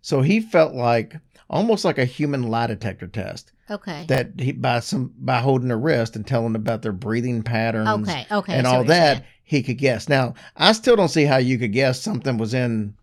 So 0.00 0.22
he 0.22 0.40
felt 0.40 0.74
like 0.74 1.16
almost 1.48 1.84
like 1.84 1.98
a 1.98 2.04
human 2.04 2.44
lie 2.44 2.66
detector 2.66 3.06
test. 3.06 3.52
Okay. 3.70 4.04
that 4.08 4.32
he 4.38 4.52
by 4.52 4.80
some 4.80 5.14
by 5.18 5.38
holding 5.38 5.70
a 5.70 5.76
wrist 5.76 6.14
and 6.14 6.26
telling 6.26 6.56
about 6.56 6.82
their 6.82 6.92
breathing 6.92 7.42
patterns 7.42 7.88
okay. 8.06 8.26
Okay. 8.30 8.54
And 8.54 8.66
all 8.66 8.84
that. 8.84 9.24
He 9.44 9.62
could 9.62 9.78
guess. 9.78 10.08
Now 10.08 10.34
I 10.56 10.72
still 10.72 10.96
don't 10.96 11.08
see 11.08 11.24
how 11.24 11.36
you 11.38 11.58
could 11.58 11.72
guess 11.72 12.00
something 12.00 12.38
was 12.38 12.54
in 12.54 12.94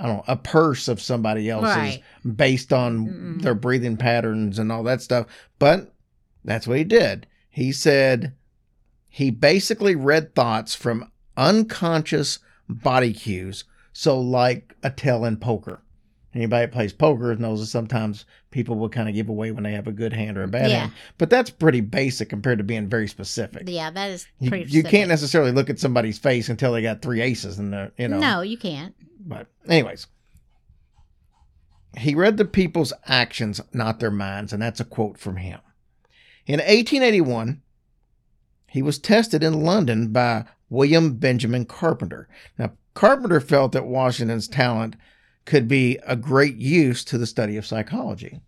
I 0.00 0.06
don't 0.06 0.16
know 0.18 0.24
a 0.28 0.36
purse 0.36 0.86
of 0.88 1.00
somebody 1.00 1.50
else's 1.50 1.76
Right. 1.76 2.02
based 2.36 2.72
on 2.72 3.06
Mm-mm. 3.08 3.42
their 3.42 3.54
breathing 3.54 3.96
patterns 3.96 4.58
and 4.58 4.70
all 4.70 4.82
that 4.84 5.02
stuff. 5.02 5.26
But 5.58 5.92
that's 6.44 6.66
what 6.68 6.78
he 6.78 6.84
did. 6.84 7.26
He 7.50 7.72
said 7.72 8.34
he 9.10 9.30
basically 9.30 9.96
read 9.96 10.34
thoughts 10.34 10.74
from 10.74 11.10
unconscious 11.36 12.38
body 12.68 13.12
cues. 13.12 13.64
So 13.92 14.20
like 14.20 14.74
a 14.82 14.90
tell 14.90 15.24
in 15.24 15.38
poker. 15.38 15.82
Anybody 16.34 16.66
that 16.66 16.72
plays 16.72 16.92
poker 16.92 17.34
knows 17.36 17.60
that 17.60 17.66
sometimes 17.66 18.26
people 18.50 18.76
will 18.76 18.90
kind 18.90 19.08
of 19.08 19.14
give 19.14 19.28
away 19.30 19.50
when 19.50 19.64
they 19.64 19.72
have 19.72 19.86
a 19.88 19.92
good 19.92 20.12
hand 20.12 20.36
or 20.36 20.42
a 20.42 20.48
bad 20.48 20.70
Yeah. 20.70 20.78
hand. 20.80 20.92
But 21.16 21.30
that's 21.30 21.48
pretty 21.50 21.80
basic 21.80 22.28
compared 22.28 22.58
to 22.58 22.64
being 22.64 22.86
very 22.88 23.08
specific. 23.08 23.62
Yeah, 23.66 23.90
that 23.90 24.10
is 24.10 24.26
You, 24.38 24.54
you 24.56 24.82
can't 24.82 25.08
necessarily 25.08 25.52
look 25.52 25.70
at 25.70 25.78
somebody's 25.80 26.18
face 26.18 26.48
until 26.50 26.72
they 26.72 26.82
got 26.82 27.00
three 27.00 27.22
aces 27.22 27.58
in 27.58 27.70
there, 27.70 27.92
you 27.96 28.08
know. 28.08 28.18
No, 28.18 28.40
you 28.42 28.58
can't. 28.58 28.94
But 29.20 29.46
anyways, 29.66 30.06
he 31.96 32.14
read 32.14 32.36
the 32.36 32.44
people's 32.44 32.92
actions, 33.06 33.60
not 33.72 33.98
their 33.98 34.10
minds, 34.10 34.52
and 34.52 34.60
that's 34.62 34.80
a 34.80 34.84
quote 34.84 35.18
from 35.18 35.36
him. 35.36 35.60
In 36.46 36.60
1881, 36.60 37.62
he 38.66 38.82
was 38.82 38.98
tested 38.98 39.42
in 39.42 39.62
London 39.64 40.08
by 40.12 40.44
William 40.68 41.14
Benjamin 41.14 41.64
Carpenter. 41.64 42.28
Now, 42.58 42.72
Carpenter 42.94 43.40
felt 43.40 43.72
that 43.72 43.86
Washington's 43.86 44.46
talent 44.48 44.96
could 45.48 45.66
be 45.66 45.98
a 46.06 46.14
great 46.14 46.56
use 46.56 47.02
to 47.02 47.16
the 47.16 47.26
study 47.26 47.56
of 47.56 47.64
psychology. 47.64 48.38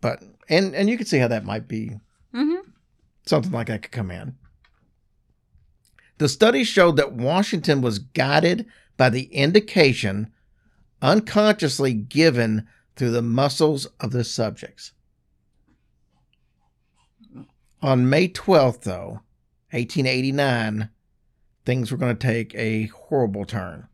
But 0.00 0.22
and 0.48 0.72
and 0.72 0.88
you 0.88 0.96
can 0.96 1.04
see 1.04 1.18
how 1.18 1.28
that 1.28 1.44
might 1.44 1.66
be 1.68 1.98
Mm-hmm. 2.32 2.68
something 3.26 3.50
like 3.50 3.66
that 3.66 3.82
could 3.82 3.90
come 3.92 4.10
in. 4.10 4.36
The 6.18 6.28
study 6.28 6.64
showed 6.64 6.96
that 6.96 7.12
Washington 7.14 7.80
was 7.80 7.98
guided 7.98 8.66
by 8.96 9.08
the 9.10 9.24
indication 9.34 10.32
unconsciously 11.02 11.92
given 11.92 12.66
through 12.94 13.10
the 13.10 13.22
muscles 13.22 13.86
of 14.00 14.12
the 14.12 14.22
subjects. 14.22 14.92
On 17.82 18.08
May 18.08 18.28
12th, 18.28 18.82
though, 18.82 19.20
1889, 19.70 20.90
things 21.64 21.90
were 21.90 21.98
going 21.98 22.16
to 22.16 22.26
take 22.26 22.54
a 22.54 22.86
horrible 22.86 23.44
turn. 23.44 23.88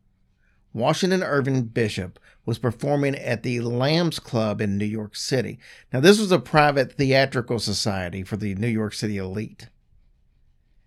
Washington 0.73 1.23
Irving 1.23 1.65
Bishop 1.65 2.19
was 2.45 2.59
performing 2.59 3.15
at 3.15 3.43
the 3.43 3.61
Lambs 3.61 4.19
Club 4.19 4.61
in 4.61 4.79
New 4.79 4.85
York 4.85 5.15
City. 5.15 5.59
Now, 5.93 6.01
this 6.01 6.19
was 6.19 6.33
a 6.33 6.39
private 6.39 6.93
theatrical 6.93 7.59
society 7.59 8.23
for 8.23 8.37
the 8.37 8.55
New 8.55 8.69
York 8.69 8.95
City 8.95 9.19
elite. 9.19 9.69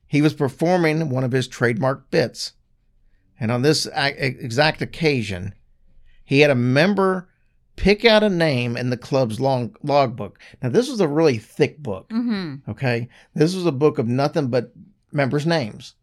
He 0.07 0.21
was 0.21 0.33
performing 0.33 1.09
one 1.09 1.23
of 1.23 1.31
his 1.31 1.47
trademark 1.47 2.09
bits, 2.11 2.53
and 3.39 3.51
on 3.51 3.61
this 3.61 3.87
exact 3.95 4.81
occasion, 4.81 5.53
he 6.23 6.39
had 6.39 6.51
a 6.51 6.55
member 6.55 7.29
pick 7.75 8.05
out 8.05 8.23
a 8.23 8.29
name 8.29 8.77
in 8.77 8.89
the 8.89 8.97
club's 8.97 9.39
long 9.39 9.75
logbook. 9.83 10.39
Now, 10.61 10.69
this 10.69 10.89
was 10.89 11.01
a 11.01 11.07
really 11.07 11.37
thick 11.37 11.77
book. 11.79 12.09
Mm-hmm. 12.09 12.71
Okay. 12.71 13.09
This 13.33 13.53
was 13.53 13.65
a 13.65 13.71
book 13.71 13.97
of 13.97 14.07
nothing 14.07 14.47
but 14.47 14.71
members' 15.11 15.45
names. 15.45 15.95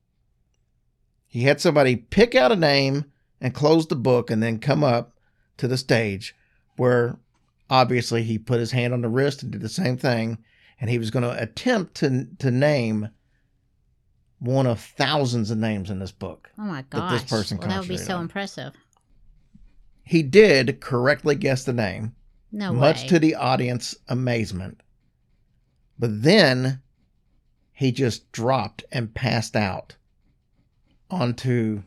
He 1.27 1.45
had 1.45 1.61
somebody 1.61 1.97
pick 1.97 2.35
out 2.35 2.53
a 2.53 2.57
name 2.57 3.07
and 3.43 3.53
close 3.53 3.89
the 3.89 3.97
book 3.97 4.31
and 4.31 4.43
then 4.43 4.59
come 4.59 4.83
up 4.85 5.13
to 5.59 5.69
the 5.69 5.77
stage 5.77 6.35
where 6.77 7.19
obviously 7.69 8.23
he 8.23 8.39
put 8.39 8.61
his 8.61 8.71
hand 8.71 8.95
on 8.95 9.03
the 9.03 9.09
wrist 9.09 9.43
and 9.43 9.51
did 9.53 9.61
the 9.61 9.69
same 9.69 9.99
thing. 9.99 10.39
And 10.81 10.89
he 10.89 10.99
was 10.99 11.11
going 11.11 11.25
to 11.25 11.43
attempt 11.43 11.97
to, 11.97 12.27
to 12.39 12.51
name 12.51 13.09
one 14.39 14.67
of 14.67 14.81
thousands 14.81 15.51
of 15.51 15.59
names 15.59 15.91
in 15.91 15.99
this 15.99 16.13
book. 16.13 16.51
Oh 16.59 16.63
my 16.63 16.85
that 16.91 17.11
this 17.11 17.25
person 17.25 17.59
well, 17.59 17.69
that 17.69 17.81
would 17.81 17.89
be 17.89 17.97
so 17.97 18.17
on. 18.17 18.23
impressive. 18.23 18.75
He 20.05 20.23
did 20.23 20.81
correctly 20.81 21.35
guess 21.37 21.65
the 21.65 21.73
name, 21.73 22.15
No 22.51 22.73
much 22.73 23.03
way. 23.03 23.09
to 23.09 23.19
the 23.19 23.35
audience 23.35 23.97
amazement. 24.09 24.81
But 25.99 26.23
then 26.23 26.81
he 27.73 27.93
just 27.93 28.31
dropped 28.33 28.85
and 28.91 29.15
passed 29.15 29.55
out 29.55 29.97
onto 31.11 31.83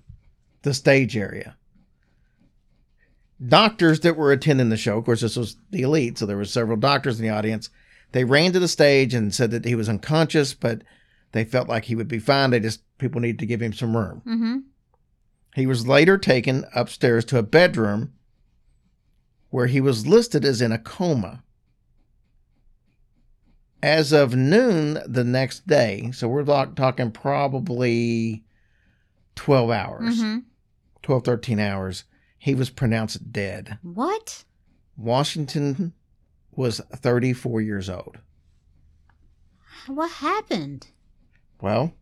the 0.66 0.74
stage 0.74 1.16
area. 1.16 1.56
Doctors 3.46 4.02
that 4.02 4.18
were 4.18 4.32
attending 4.32 4.70
the 4.70 4.78
show, 4.78 4.98
of 4.98 5.06
course, 5.06 5.22
this 5.22 5.38
was 5.38 5.56
the 5.72 5.84
elite, 5.84 6.18
so 6.18 6.26
there 6.26 6.36
were 6.36 6.46
several 6.46 6.78
doctors 6.78 7.20
in 7.20 7.26
the 7.26 7.34
audience. 7.34 7.70
They 8.12 8.24
ran 8.24 8.52
to 8.54 8.60
the 8.60 8.68
stage 8.68 9.14
and 9.14 9.34
said 9.34 9.52
that 9.52 9.66
he 9.66 9.76
was 9.76 9.88
unconscious, 9.88 10.54
but 10.54 10.82
they 11.32 11.46
felt 11.46 11.70
like 11.70 11.86
he 11.86 11.96
would 11.96 12.08
be 12.08 12.20
fine. 12.20 12.50
They 12.50 12.60
just 12.60 12.82
people 12.98 13.22
needed 13.22 13.40
to 13.40 13.46
give 13.46 13.62
him 13.62 13.74
some 13.74 13.96
room. 13.96 14.22
Mm-hmm. 14.26 14.58
He 15.56 15.68
was 15.68 15.88
later 15.88 16.18
taken 16.18 16.66
upstairs 16.74 17.24
to 17.26 17.38
a 17.38 17.44
bedroom 17.44 18.14
where 19.50 19.68
he 19.68 19.80
was 19.80 20.08
listed 20.08 20.44
as 20.44 20.62
in 20.62 20.72
a 20.72 20.80
coma. 20.80 21.44
As 23.84 24.12
of 24.12 24.36
noon 24.36 25.00
the 25.06 25.24
next 25.24 25.68
day, 25.68 26.10
so 26.12 26.28
we're 26.28 26.44
talking 26.44 27.12
probably 27.12 28.44
12 29.36 29.70
hours, 29.70 30.20
Mm-hmm. 30.20 30.40
12, 31.06 31.24
13 31.24 31.60
hours, 31.60 32.06
he 32.40 32.56
was 32.56 32.72
pronounced 32.72 33.32
dead. 33.32 33.78
What? 33.84 34.44
Washington 34.98 35.94
was 36.52 36.82
34 36.96 37.62
years 37.62 37.92
old. 37.92 38.18
What 39.86 40.10
happened? 40.14 40.88
Well, 41.62 41.94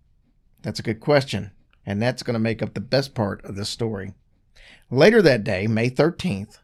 that's 0.62 0.80
a 0.80 0.84
good 0.84 1.02
question, 1.02 1.52
and 1.86 2.02
that's 2.02 2.24
going 2.24 2.36
to 2.36 2.40
make 2.40 2.64
up 2.64 2.76
the 2.76 2.80
best 2.80 3.14
part 3.14 3.44
of 3.44 3.58
this 3.58 3.68
story. 3.68 4.14
Later 4.90 5.22
that 5.22 5.44
day, 5.44 5.68
May 5.68 5.90
13th, 5.90 6.60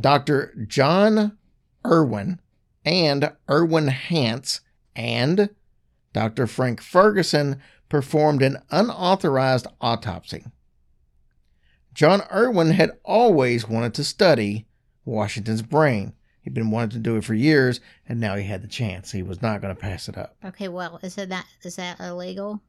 Dr. 0.00 0.66
John 0.66 1.38
Irwin 1.86 2.40
and 2.84 3.30
Irwin 3.48 3.86
Hance 3.86 4.60
and 4.96 5.50
Dr. 6.12 6.48
Frank 6.48 6.82
Ferguson 6.82 7.60
performed 7.88 8.42
an 8.42 8.56
unauthorized 8.72 9.68
autopsy. 9.80 10.44
John 11.98 12.22
Irwin 12.32 12.70
had 12.70 12.92
always 13.02 13.68
wanted 13.68 13.92
to 13.94 14.04
study 14.04 14.68
Washington's 15.04 15.62
brain. 15.62 16.12
He'd 16.42 16.54
been 16.54 16.70
wanting 16.70 16.90
to 16.90 16.98
do 17.00 17.16
it 17.16 17.24
for 17.24 17.34
years, 17.34 17.80
and 18.08 18.20
now 18.20 18.36
he 18.36 18.44
had 18.44 18.62
the 18.62 18.68
chance. 18.68 19.10
He 19.10 19.24
was 19.24 19.42
not 19.42 19.60
going 19.60 19.74
to 19.74 19.80
pass 19.80 20.08
it 20.08 20.16
up. 20.16 20.36
Okay, 20.44 20.68
well, 20.68 21.00
is 21.02 21.16
that 21.16 21.44
is 21.64 21.74
that 21.74 21.98
illegal 21.98 22.62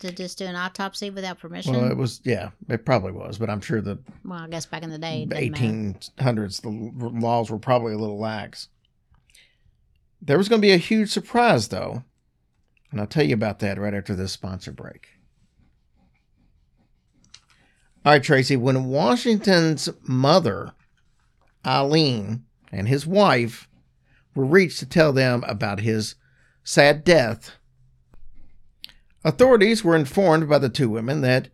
to 0.00 0.12
just 0.12 0.36
do 0.36 0.44
an 0.44 0.56
autopsy 0.56 1.08
without 1.08 1.38
permission? 1.38 1.72
Well, 1.72 1.90
it 1.90 1.96
was, 1.96 2.20
yeah, 2.22 2.50
it 2.68 2.84
probably 2.84 3.12
was, 3.12 3.38
but 3.38 3.48
I'm 3.48 3.62
sure 3.62 3.80
the 3.80 3.98
Well, 4.26 4.40
I 4.40 4.48
guess 4.48 4.66
back 4.66 4.82
in 4.82 4.90
the 4.90 4.98
day, 4.98 5.24
matter. 5.24 5.40
1800s, 5.40 6.60
the 6.60 7.18
laws 7.18 7.50
were 7.50 7.58
probably 7.58 7.94
a 7.94 7.98
little 7.98 8.18
lax. 8.18 8.68
There 10.20 10.36
was 10.36 10.50
going 10.50 10.60
to 10.60 10.66
be 10.68 10.74
a 10.74 10.76
huge 10.76 11.08
surprise, 11.08 11.68
though, 11.68 12.04
and 12.90 13.00
I'll 13.00 13.06
tell 13.06 13.24
you 13.24 13.32
about 13.32 13.60
that 13.60 13.78
right 13.78 13.94
after 13.94 14.14
this 14.14 14.32
sponsor 14.32 14.72
break. 14.72 15.15
All 18.06 18.12
right, 18.12 18.22
Tracy, 18.22 18.54
when 18.54 18.84
Washington's 18.84 19.88
mother, 20.02 20.70
Eileen, 21.66 22.44
and 22.70 22.86
his 22.86 23.04
wife 23.04 23.68
were 24.32 24.44
reached 24.44 24.78
to 24.78 24.86
tell 24.86 25.12
them 25.12 25.42
about 25.48 25.80
his 25.80 26.14
sad 26.62 27.02
death, 27.02 27.56
authorities 29.24 29.82
were 29.82 29.96
informed 29.96 30.48
by 30.48 30.58
the 30.58 30.68
two 30.68 30.88
women 30.88 31.20
that, 31.22 31.48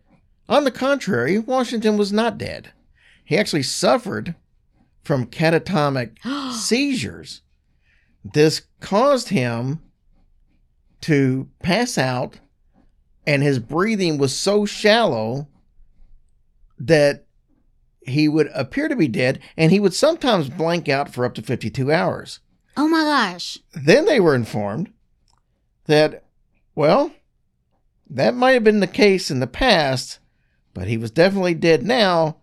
on 0.47 0.63
the 0.63 0.69
contrary, 0.69 1.39
Washington 1.39 1.97
was 1.97 2.13
not 2.13 2.37
dead. 2.37 2.71
He 3.25 3.35
actually 3.35 3.63
suffered 3.63 4.35
from 5.03 5.25
catatonic 5.25 6.19
seizures. 6.53 7.41
This 8.23 8.61
caused 8.79 9.29
him 9.29 9.81
to 11.01 11.49
pass 11.63 11.97
out, 11.97 12.41
and 13.25 13.41
his 13.41 13.57
breathing 13.57 14.19
was 14.19 14.37
so 14.37 14.67
shallow 14.67 15.47
that 16.87 17.25
he 18.05 18.27
would 18.27 18.49
appear 18.53 18.87
to 18.87 18.95
be 18.95 19.07
dead, 19.07 19.39
and 19.55 19.71
he 19.71 19.79
would 19.79 19.93
sometimes 19.93 20.49
blank 20.49 20.89
out 20.89 21.13
for 21.13 21.25
up 21.25 21.33
to 21.35 21.41
52 21.41 21.91
hours. 21.91 22.39
Oh 22.75 22.87
my 22.87 23.03
gosh! 23.03 23.59
Then 23.73 24.05
they 24.05 24.19
were 24.19 24.35
informed 24.35 24.91
that, 25.85 26.25
well, 26.75 27.11
that 28.09 28.33
might 28.33 28.51
have 28.51 28.63
been 28.63 28.79
the 28.79 28.87
case 28.87 29.31
in 29.31 29.39
the 29.39 29.47
past, 29.47 30.19
but 30.73 30.87
he 30.87 30.97
was 30.97 31.11
definitely 31.11 31.53
dead 31.53 31.83
now 31.83 32.37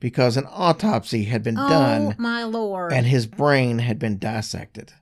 because 0.00 0.36
an 0.36 0.46
autopsy 0.50 1.24
had 1.24 1.42
been 1.42 1.58
oh 1.58 1.68
done 1.68 2.14
my 2.18 2.42
lord! 2.42 2.92
and 2.92 3.06
his 3.06 3.26
brain 3.26 3.78
had 3.78 3.98
been 3.98 4.18
dissected. 4.18 4.92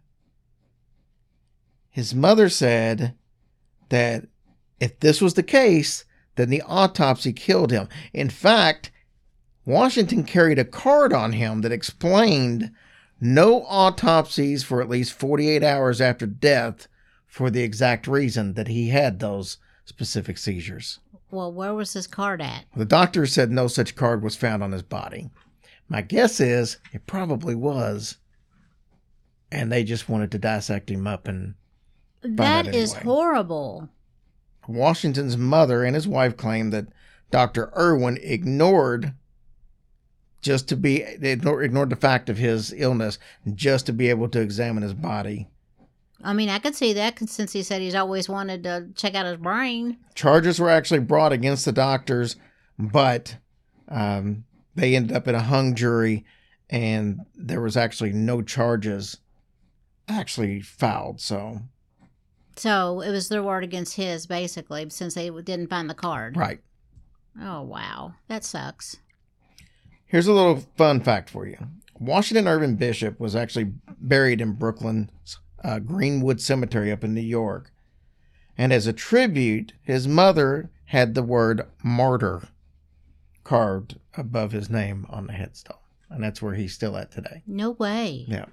His 1.88 2.14
mother 2.14 2.48
said 2.48 3.14
that 3.88 4.26
if 4.80 4.98
this 5.00 5.20
was 5.20 5.34
the 5.34 5.42
case, 5.42 6.04
then 6.36 6.50
the 6.50 6.62
autopsy 6.62 7.32
killed 7.32 7.70
him. 7.70 7.88
In 8.12 8.28
fact, 8.30 8.90
Washington 9.66 10.24
carried 10.24 10.58
a 10.58 10.64
card 10.64 11.12
on 11.12 11.32
him 11.32 11.60
that 11.62 11.72
explained 11.72 12.70
no 13.20 13.62
autopsies 13.62 14.62
for 14.62 14.82
at 14.82 14.88
least 14.88 15.12
48 15.12 15.62
hours 15.62 16.00
after 16.00 16.26
death 16.26 16.88
for 17.26 17.50
the 17.50 17.62
exact 17.62 18.06
reason 18.06 18.54
that 18.54 18.68
he 18.68 18.90
had 18.90 19.18
those 19.18 19.58
specific 19.84 20.38
seizures. 20.38 21.00
well, 21.30 21.52
where 21.52 21.74
was 21.74 21.92
this 21.92 22.06
card 22.06 22.40
at? 22.40 22.64
The 22.76 22.84
doctor 22.84 23.26
said 23.26 23.50
no 23.50 23.66
such 23.66 23.96
card 23.96 24.22
was 24.22 24.36
found 24.36 24.62
on 24.62 24.72
his 24.72 24.82
body. 24.82 25.30
My 25.88 26.00
guess 26.00 26.40
is 26.40 26.78
it 26.92 27.06
probably 27.06 27.54
was. 27.54 28.18
And 29.50 29.70
they 29.70 29.84
just 29.84 30.08
wanted 30.08 30.30
to 30.32 30.38
dissect 30.38 30.90
him 30.90 31.06
up. 31.06 31.28
And 31.28 31.54
That 32.22 32.68
out 32.68 32.74
is 32.74 32.92
horrible. 32.94 33.88
Washington's 34.66 35.37
mother 35.37 35.85
and 35.85 35.94
his 35.94 36.09
wife 36.09 36.37
claimed 36.37 36.72
that 36.72 36.88
Dr. 37.31 37.72
Irwin 37.77 38.18
ignored 38.22 39.14
just 40.40 40.68
to 40.68 40.77
be 40.77 41.03
ignored, 41.03 41.64
ignored 41.64 41.90
the 41.90 41.96
fact 41.96 42.29
of 42.29 42.37
his 42.37 42.72
illness 42.77 43.18
just 43.55 43.87
to 43.87 43.92
be 43.92 44.11
able 44.11 44.29
to 44.29 44.40
examine 44.40 44.83
his 44.83 44.94
body. 44.94 45.48
I 46.22 46.33
mean, 46.33 46.48
I 46.48 46.59
could 46.59 46.74
see 46.74 46.92
that 46.92 47.18
since 47.29 47.53
he 47.53 47.62
said 47.62 47.83
he's 47.83 47.94
always 47.94 48.29
wanted 48.29 48.62
to 48.64 48.88
check 48.94 49.14
out 49.14 49.27
his 49.27 49.37
brain. 49.37 49.98
Charges 50.14 50.61
were 50.61 50.70
actually 50.70 51.00
brought 51.00 51.33
against 51.33 51.64
the 51.64 51.72
doctors, 51.72 52.37
but 52.79 53.37
um, 53.88 54.44
they 54.74 54.94
ended 54.94 55.16
up 55.16 55.29
in 55.29 55.35
a 55.35 55.42
hung 55.42 55.74
jury, 55.74 56.24
and 56.70 57.20
there 57.35 57.61
was 57.61 57.77
actually 57.77 58.12
no 58.12 58.42
charges 58.42 59.18
actually 60.09 60.61
filed. 60.61 61.20
So, 61.20 61.61
So 62.56 63.00
it 63.00 63.10
was 63.10 63.28
their 63.28 63.42
word 63.42 63.64
against 63.64 63.96
his, 63.96 64.26
basically, 64.26 64.88
since 64.90 65.14
they 65.14 65.30
didn't 65.30 65.68
find 65.68 65.88
the 65.90 65.94
card. 65.94 66.36
right. 66.36 66.60
Oh 67.40 67.62
wow, 67.62 68.14
that 68.28 68.44
sucks. 68.44 68.98
Here's 70.06 70.28
a 70.28 70.32
little 70.32 70.62
fun 70.76 71.00
fact 71.00 71.28
for 71.30 71.46
you. 71.46 71.56
Washington 71.98 72.46
Irving 72.46 72.76
Bishop 72.76 73.18
was 73.18 73.34
actually 73.34 73.72
buried 74.00 74.40
in 74.40 74.52
Brooklyn's 74.52 75.38
uh, 75.64 75.80
Greenwood 75.80 76.40
Cemetery 76.40 76.92
up 76.92 77.02
in 77.02 77.12
New 77.12 77.20
York. 77.20 77.72
And 78.56 78.72
as 78.72 78.86
a 78.86 78.92
tribute, 78.92 79.72
his 79.82 80.06
mother 80.06 80.70
had 80.86 81.14
the 81.14 81.22
word 81.24 81.62
martyr 81.82 82.46
carved 83.42 83.98
above 84.16 84.52
his 84.52 84.70
name 84.70 85.06
on 85.10 85.26
the 85.26 85.32
headstone. 85.32 85.78
And 86.08 86.22
that's 86.22 86.40
where 86.40 86.54
he's 86.54 86.72
still 86.74 86.96
at 86.96 87.10
today. 87.10 87.42
No 87.48 87.72
way. 87.72 88.24
Yeah, 88.28 88.46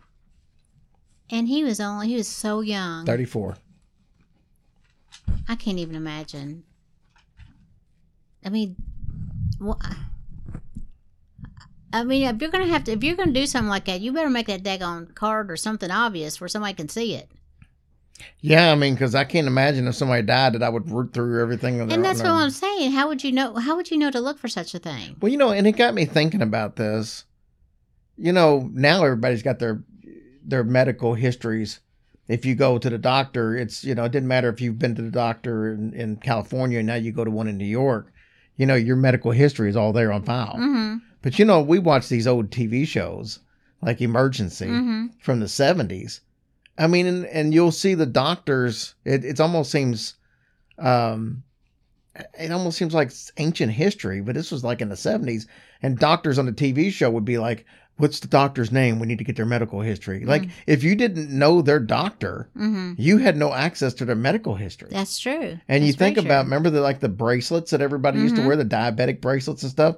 And 1.30 1.48
he 1.48 1.64
was 1.64 1.80
only 1.80 2.08
he 2.08 2.16
was 2.16 2.28
so 2.28 2.62
young. 2.62 3.06
34. 3.06 3.58
I 5.48 5.56
can't 5.56 5.78
even 5.80 5.96
imagine. 5.96 6.64
I 8.46 8.50
mean, 8.50 8.76
wha- 9.60 9.78
I 11.94 12.04
mean, 12.04 12.24
if 12.24 12.42
you're 12.42 12.50
gonna 12.52 12.68
have 12.68 12.86
to, 12.86 12.94
if 12.94 13.04
you're 13.04 13.16
gonna 13.16 13.34
do 13.34 13.46
something 13.46 13.70
like 13.70 13.86
that, 13.86 14.02
you 14.02 14.14
better 14.14 14.30
make 14.30 14.48
that 14.48 14.64
daggone 14.64 15.14
card 15.14 15.52
or 15.52 15.58
something 15.58 15.92
obvious 15.92 16.40
where 16.40 16.48
somebody 16.48 16.74
can 16.74 16.90
see 16.90 17.16
it. 17.16 17.30
Yeah, 18.40 18.72
I 18.72 18.76
mean, 18.76 18.94
because 18.94 19.16
I 19.16 19.24
can't 19.24 19.48
imagine 19.48 19.88
if 19.88 19.96
somebody 19.96 20.22
died 20.22 20.54
that 20.54 20.64
I 20.64 20.70
would 20.70 20.90
root 20.90 21.14
through 21.14 21.42
everything. 21.42 21.82
And 21.82 22.06
that's 22.06 22.20
what 22.20 22.30
I'm 22.30 22.50
saying. 22.52 22.92
How 22.92 23.08
would 23.08 23.24
you 23.24 23.32
know? 23.32 23.56
How 23.56 23.76
would 23.76 23.90
you 23.92 23.98
know 23.98 24.12
to 24.12 24.20
look 24.20 24.38
for 24.38 24.48
such 24.48 24.74
a 24.74 24.80
thing? 24.80 25.18
Well, 25.22 25.32
you 25.32 25.38
know, 25.38 25.52
and 25.52 25.68
it 25.68 25.74
got 25.74 25.94
me 25.94 26.06
thinking 26.06 26.42
about 26.42 26.76
this. 26.76 27.26
You 28.18 28.32
know, 28.32 28.70
now 28.74 29.04
everybody's 29.04 29.44
got 29.44 29.60
their 29.60 29.84
their 30.44 30.64
medical 30.64 31.14
histories. 31.14 31.80
If 32.28 32.46
you 32.46 32.56
go 32.56 32.78
to 32.78 32.90
the 32.90 32.98
doctor, 32.98 33.56
it's 33.56 33.84
you 33.84 33.96
know, 33.96 34.06
it 34.06 34.12
didn't 34.12 34.28
matter 34.30 34.50
if 34.50 34.62
you've 34.62 34.80
been 34.80 34.96
to 34.96 35.02
the 35.02 35.12
doctor 35.12 35.74
in, 35.74 35.94
in 35.94 36.16
California 36.18 36.80
and 36.80 36.88
now 36.88 36.96
you 36.96 37.12
go 37.12 37.26
to 37.26 37.32
one 37.32 37.48
in 37.48 37.58
New 37.58 37.66
York. 37.66 38.12
You 38.58 38.66
know, 38.66 38.76
your 38.76 38.96
medical 38.96 39.32
history 39.32 39.70
is 39.70 39.76
all 39.76 39.92
there 39.92 40.12
on 40.12 40.24
file. 40.24 40.56
Mm-hmm. 40.56 40.98
But 41.22 41.40
you 41.40 41.46
know, 41.46 41.62
we 41.62 41.80
watch 41.80 42.10
these 42.10 42.28
old 42.28 42.50
TV 42.52 42.88
shows 42.88 43.40
like 43.82 44.02
Emergency 44.02 44.68
Mm-hmm. 44.68 45.08
from 45.20 45.40
the 45.40 45.48
seventies. 45.48 46.22
I 46.78 46.88
mean, 46.88 47.06
and, 47.06 47.26
and 47.26 47.54
you'll 47.54 47.72
see 47.72 47.96
the 47.96 48.06
doctors. 48.06 48.96
It 49.04 49.26
it 49.26 49.40
almost 49.40 49.72
seems, 49.72 50.16
um, 50.80 51.44
it 52.40 52.52
almost 52.52 52.78
seems 52.78 52.94
like 52.94 53.12
ancient 53.38 53.72
history. 53.74 54.22
But 54.22 54.36
this 54.36 54.52
was 54.52 54.64
like 54.64 54.82
in 54.82 54.90
the 54.90 54.96
seventies, 54.96 55.48
and 55.82 55.98
doctors 56.00 56.40
on 56.40 56.46
the 56.46 56.54
TV 56.54 56.92
show 56.92 57.10
would 57.10 57.26
be 57.26 57.38
like, 57.38 57.66
what's 57.98 58.20
the 58.20 58.28
doctor's 58.28 58.72
name? 58.72 59.00
We 59.00 59.06
need 59.08 59.20
to 59.20 59.24
get 59.24 59.36
their 59.36 59.46
medical 59.46 59.82
history. 59.82 60.26
Like, 60.26 60.44
Mm. 60.44 60.50
if 60.66 60.84
you 60.84 60.96
didn't 60.96 61.30
know 61.30 61.62
their 61.62 61.80
doctor, 61.80 62.50
Mm-hmm. 62.58 62.94
you 62.98 63.18
had 63.20 63.38
no 63.38 63.54
access 63.54 63.94
to 63.96 64.06
their 64.06 64.16
medical 64.16 64.56
history. 64.56 64.90
That's 64.92 65.20
true. 65.20 65.60
and 65.68 65.84
you 65.84 65.92
That's 65.92 65.98
very 66.00 66.16
think 66.16 66.18
about, 66.26 66.42
true. 66.44 66.50
remember 66.50 66.70
the 66.72 66.82
like 66.82 67.00
the 67.00 67.10
bracelets 67.10 67.72
that 67.72 67.82
everybody 67.82 68.20
used 68.20 68.36
to 68.38 68.42
Mhm. 68.42 68.48
wear, 68.48 68.56
the 68.56 68.66
diabetic 68.66 69.22
bracelets 69.22 69.62
and 69.64 69.72
stuff. 69.72 69.98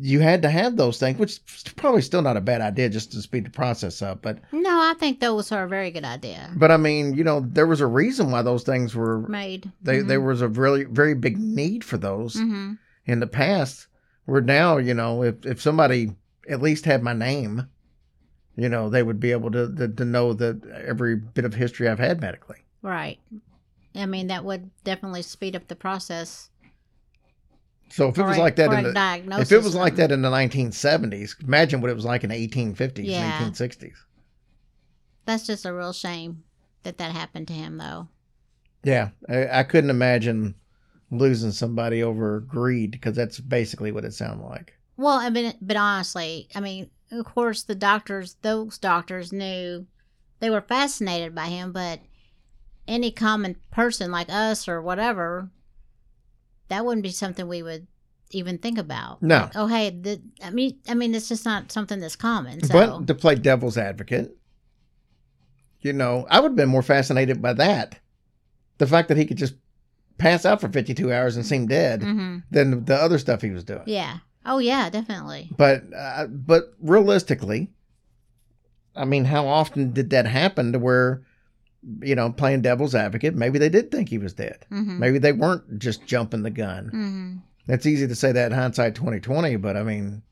You 0.00 0.18
had 0.20 0.42
to 0.42 0.48
have 0.50 0.76
those 0.76 0.98
things, 0.98 1.18
which 1.20 1.32
is 1.32 1.38
probably 1.76 2.02
still 2.02 2.20
not 2.22 2.36
a 2.36 2.40
bad 2.40 2.60
idea, 2.60 2.88
just 2.88 3.12
to 3.12 3.22
speed 3.22 3.46
the 3.46 3.50
process 3.50 4.02
up. 4.02 4.22
But 4.22 4.38
No, 4.50 4.70
I 4.70 4.94
think 4.98 5.20
those 5.20 5.52
are 5.52 5.62
a 5.64 5.68
very 5.68 5.92
good 5.92 6.04
idea. 6.04 6.50
but 6.56 6.72
I 6.72 6.76
mean, 6.78 7.14
you 7.14 7.22
know, 7.22 7.40
there 7.48 7.66
was 7.66 7.80
a 7.80 7.86
reason 7.86 8.32
why 8.32 8.42
those 8.42 8.64
things 8.64 8.96
were. 8.96 9.20
Made. 9.28 9.70
They 9.82 10.00
there 10.00 10.20
was 10.20 10.40
a 10.42 10.48
really 10.48 10.82
very 10.84 11.14
big 11.14 11.38
need 11.38 11.84
for 11.84 11.96
those 11.96 12.34
Mm-hmm. 12.34 12.72
in 13.06 13.20
the 13.20 13.28
past. 13.28 13.86
Where 14.24 14.40
now, 14.40 14.78
you 14.78 14.94
know, 14.94 15.22
if 15.22 15.44
if 15.46 15.60
somebody 15.62 16.10
at 16.48 16.62
least 16.62 16.84
had 16.84 17.02
my 17.02 17.12
name, 17.12 17.68
you 18.56 18.68
know, 18.68 18.88
they 18.88 19.02
would 19.02 19.20
be 19.20 19.32
able 19.32 19.50
to 19.52 19.72
to, 19.74 19.88
to 19.88 20.04
know 20.04 20.32
that 20.34 20.64
every 20.86 21.16
bit 21.16 21.44
of 21.44 21.54
history 21.54 21.88
I've 21.88 21.98
had 21.98 22.20
medically. 22.20 22.58
Right. 22.82 23.18
I 23.94 24.06
mean, 24.06 24.26
that 24.26 24.44
would 24.44 24.70
definitely 24.82 25.22
speed 25.22 25.54
up 25.54 25.68
the 25.68 25.76
process. 25.76 26.50
So 27.90 28.08
if 28.08 28.18
it 28.18 28.24
was 28.24 28.36
a- 28.36 28.40
like 28.40 28.56
that 28.56 28.72
in 28.72 28.92
the 28.92 29.40
if 29.40 29.52
it 29.52 29.62
was 29.62 29.74
like 29.74 29.96
that 29.96 30.10
in 30.10 30.22
the 30.22 30.30
1970s, 30.30 31.42
imagine 31.44 31.80
what 31.80 31.90
it 31.90 31.94
was 31.94 32.04
like 32.04 32.24
in 32.24 32.30
the 32.30 32.48
1850s, 32.48 33.04
Yeah. 33.04 33.38
1860s. 33.40 33.94
That's 35.26 35.46
just 35.46 35.64
a 35.64 35.72
real 35.72 35.92
shame 35.92 36.42
that 36.82 36.98
that 36.98 37.12
happened 37.12 37.48
to 37.48 37.54
him, 37.54 37.78
though. 37.78 38.08
Yeah, 38.82 39.10
I, 39.28 39.60
I 39.60 39.62
couldn't 39.62 39.90
imagine 39.90 40.54
losing 41.10 41.52
somebody 41.52 42.02
over 42.02 42.40
greed 42.40 42.90
because 42.90 43.14
that's 43.14 43.38
basically 43.40 43.92
what 43.92 44.04
it 44.04 44.12
sounded 44.12 44.44
like. 44.44 44.76
Well, 44.96 45.18
I 45.18 45.30
mean, 45.30 45.54
but 45.60 45.76
honestly, 45.76 46.48
I 46.54 46.60
mean, 46.60 46.90
of 47.10 47.24
course, 47.24 47.62
the 47.62 47.74
doctors, 47.74 48.36
those 48.42 48.78
doctors 48.78 49.32
knew 49.32 49.86
they 50.40 50.50
were 50.50 50.60
fascinated 50.60 51.34
by 51.34 51.46
him, 51.46 51.72
but 51.72 52.00
any 52.86 53.10
common 53.10 53.56
person 53.70 54.10
like 54.10 54.28
us 54.30 54.68
or 54.68 54.80
whatever, 54.80 55.50
that 56.68 56.84
wouldn't 56.84 57.02
be 57.02 57.10
something 57.10 57.48
we 57.48 57.62
would 57.62 57.86
even 58.30 58.58
think 58.58 58.78
about. 58.78 59.22
No. 59.22 59.40
Like, 59.40 59.56
oh, 59.56 59.66
hey, 59.66 59.90
the, 59.90 60.20
I 60.42 60.50
mean, 60.50 60.78
I 60.88 60.94
mean, 60.94 61.14
it's 61.14 61.28
just 61.28 61.44
not 61.44 61.72
something 61.72 62.00
that's 62.00 62.16
common. 62.16 62.62
So, 62.62 62.72
But 62.72 63.06
to 63.06 63.14
play 63.14 63.34
devil's 63.34 63.78
advocate, 63.78 64.36
you 65.80 65.92
know, 65.92 66.26
I 66.30 66.40
would 66.40 66.52
have 66.52 66.56
been 66.56 66.68
more 66.68 66.82
fascinated 66.82 67.42
by 67.42 67.52
that. 67.54 67.98
The 68.78 68.86
fact 68.86 69.08
that 69.08 69.16
he 69.16 69.26
could 69.26 69.36
just 69.36 69.54
pass 70.18 70.44
out 70.44 70.60
for 70.60 70.68
52 70.68 71.12
hours 71.12 71.36
and 71.36 71.44
seem 71.44 71.66
dead 71.66 72.02
hmm 72.02 72.38
than 72.50 72.84
the 72.84 72.94
other 72.94 73.18
stuff 73.18 73.42
he 73.42 73.50
was 73.50 73.64
doing. 73.64 73.82
yeah. 73.86 74.18
Oh, 74.46 74.58
yeah, 74.58 74.90
definitely. 74.90 75.50
But 75.56 75.84
uh, 75.96 76.26
but 76.26 76.74
realistically, 76.80 77.70
I 78.96 79.04
mean, 79.04 79.24
how 79.24 79.46
often 79.46 79.92
did 79.92 80.10
that 80.10 80.26
happen 80.26 80.72
to 80.72 80.78
where, 80.78 81.22
you 82.02 82.14
know, 82.14 82.30
playing 82.30 82.62
devil's 82.62 82.94
advocate, 82.94 83.34
maybe 83.34 83.58
they 83.58 83.68
did 83.68 83.90
think 83.90 84.08
he 84.08 84.18
was 84.18 84.34
dead. 84.34 84.66
hmm 84.68 84.98
Maybe 84.98 85.18
they 85.18 85.32
weren't 85.32 85.78
just 85.78 86.06
jumping 86.06 86.42
the 86.42 86.50
gun. 86.50 86.88
hmm 86.88 87.72
It's 87.72 87.86
easy 87.86 88.06
to 88.06 88.14
say 88.14 88.32
that 88.32 88.52
in 88.52 88.58
hindsight 88.58 88.94
2020, 88.94 89.56
but 89.56 89.76
I 89.76 89.82
mean, 89.82 90.22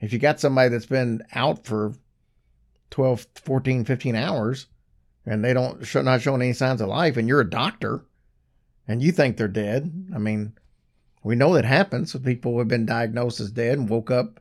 if 0.00 0.12
you 0.12 0.18
got 0.18 0.40
somebody 0.40 0.70
that's 0.70 0.86
been 0.86 1.22
out 1.34 1.64
for 1.66 1.92
12, 2.90 3.26
14, 3.44 3.84
15 3.84 4.16
hours 4.16 4.66
and 5.26 5.44
they 5.44 5.52
don't 5.52 5.86
show, 5.86 6.02
not 6.02 6.20
showing 6.22 6.42
any 6.42 6.52
signs 6.52 6.80
of 6.80 6.88
life 6.88 7.16
and 7.16 7.28
you're 7.28 7.40
a 7.40 7.48
doctor 7.48 8.04
and 8.88 9.02
you 9.02 9.12
think 9.12 9.36
they're 9.36 9.48
dead, 9.48 9.90
I 10.14 10.18
mean, 10.18 10.54
we 11.24 11.34
know 11.34 11.54
that 11.54 11.64
happens. 11.64 12.12
So 12.12 12.18
people 12.20 12.58
have 12.58 12.68
been 12.68 12.86
diagnosed 12.86 13.40
as 13.40 13.50
dead 13.50 13.78
and 13.78 13.88
woke 13.88 14.10
up, 14.10 14.40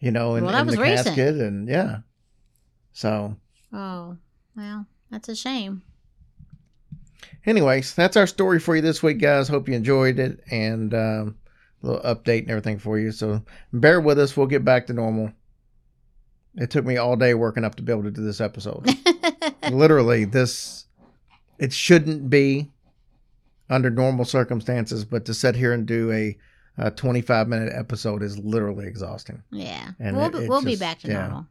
you 0.00 0.10
know, 0.10 0.36
in, 0.36 0.44
Well, 0.44 0.56
in 0.58 0.66
the 0.68 0.80
recent. 0.80 1.06
casket 1.08 1.36
and 1.36 1.68
yeah. 1.68 1.98
So 2.92 3.36
Oh, 3.72 4.16
well, 4.56 4.86
that's 5.10 5.28
a 5.28 5.34
shame. 5.36 5.82
anyways, 7.46 7.94
that's 7.94 8.16
our 8.16 8.26
story 8.26 8.60
for 8.60 8.76
you 8.76 8.82
this 8.82 9.02
week, 9.02 9.18
guys. 9.20 9.48
Hope 9.48 9.68
you 9.68 9.74
enjoyed 9.74 10.18
it 10.18 10.40
and 10.50 10.92
um, 10.94 11.36
a 11.82 11.86
little 11.86 12.02
update 12.14 12.40
and 12.42 12.50
everything 12.50 12.78
for 12.78 12.98
you. 12.98 13.12
So 13.12 13.42
bear 13.72 14.00
with 14.00 14.18
us. 14.18 14.36
We'll 14.36 14.46
get 14.46 14.64
back 14.64 14.86
to 14.88 14.92
normal. 14.92 15.32
It 16.56 16.70
took 16.70 16.84
me 16.84 16.98
all 16.98 17.16
day 17.16 17.32
working 17.34 17.64
up 17.64 17.76
to 17.76 17.82
be 17.82 17.92
able 17.92 18.02
to 18.04 18.10
do 18.10 18.22
this 18.22 18.40
episode. 18.40 18.86
Literally, 19.70 20.24
this 20.26 20.86
it 21.58 21.72
shouldn't 21.72 22.28
be 22.28 22.70
under 23.72 23.90
normal 23.90 24.24
circumstances, 24.24 25.04
but 25.04 25.24
to 25.24 25.34
sit 25.34 25.56
here 25.56 25.72
and 25.72 25.86
do 25.86 26.12
a, 26.12 26.36
a 26.78 26.90
25 26.90 27.48
minute 27.48 27.72
episode 27.74 28.22
is 28.22 28.38
literally 28.38 28.86
exhausting. 28.86 29.42
yeah. 29.50 29.92
And 29.98 30.16
we'll 30.16 30.26
it- 30.26 30.40
be, 30.42 30.48
we'll 30.48 30.62
be 30.62 30.76
back 30.76 31.00
to 31.00 31.08
yeah. 31.08 31.22
normal. 31.22 31.46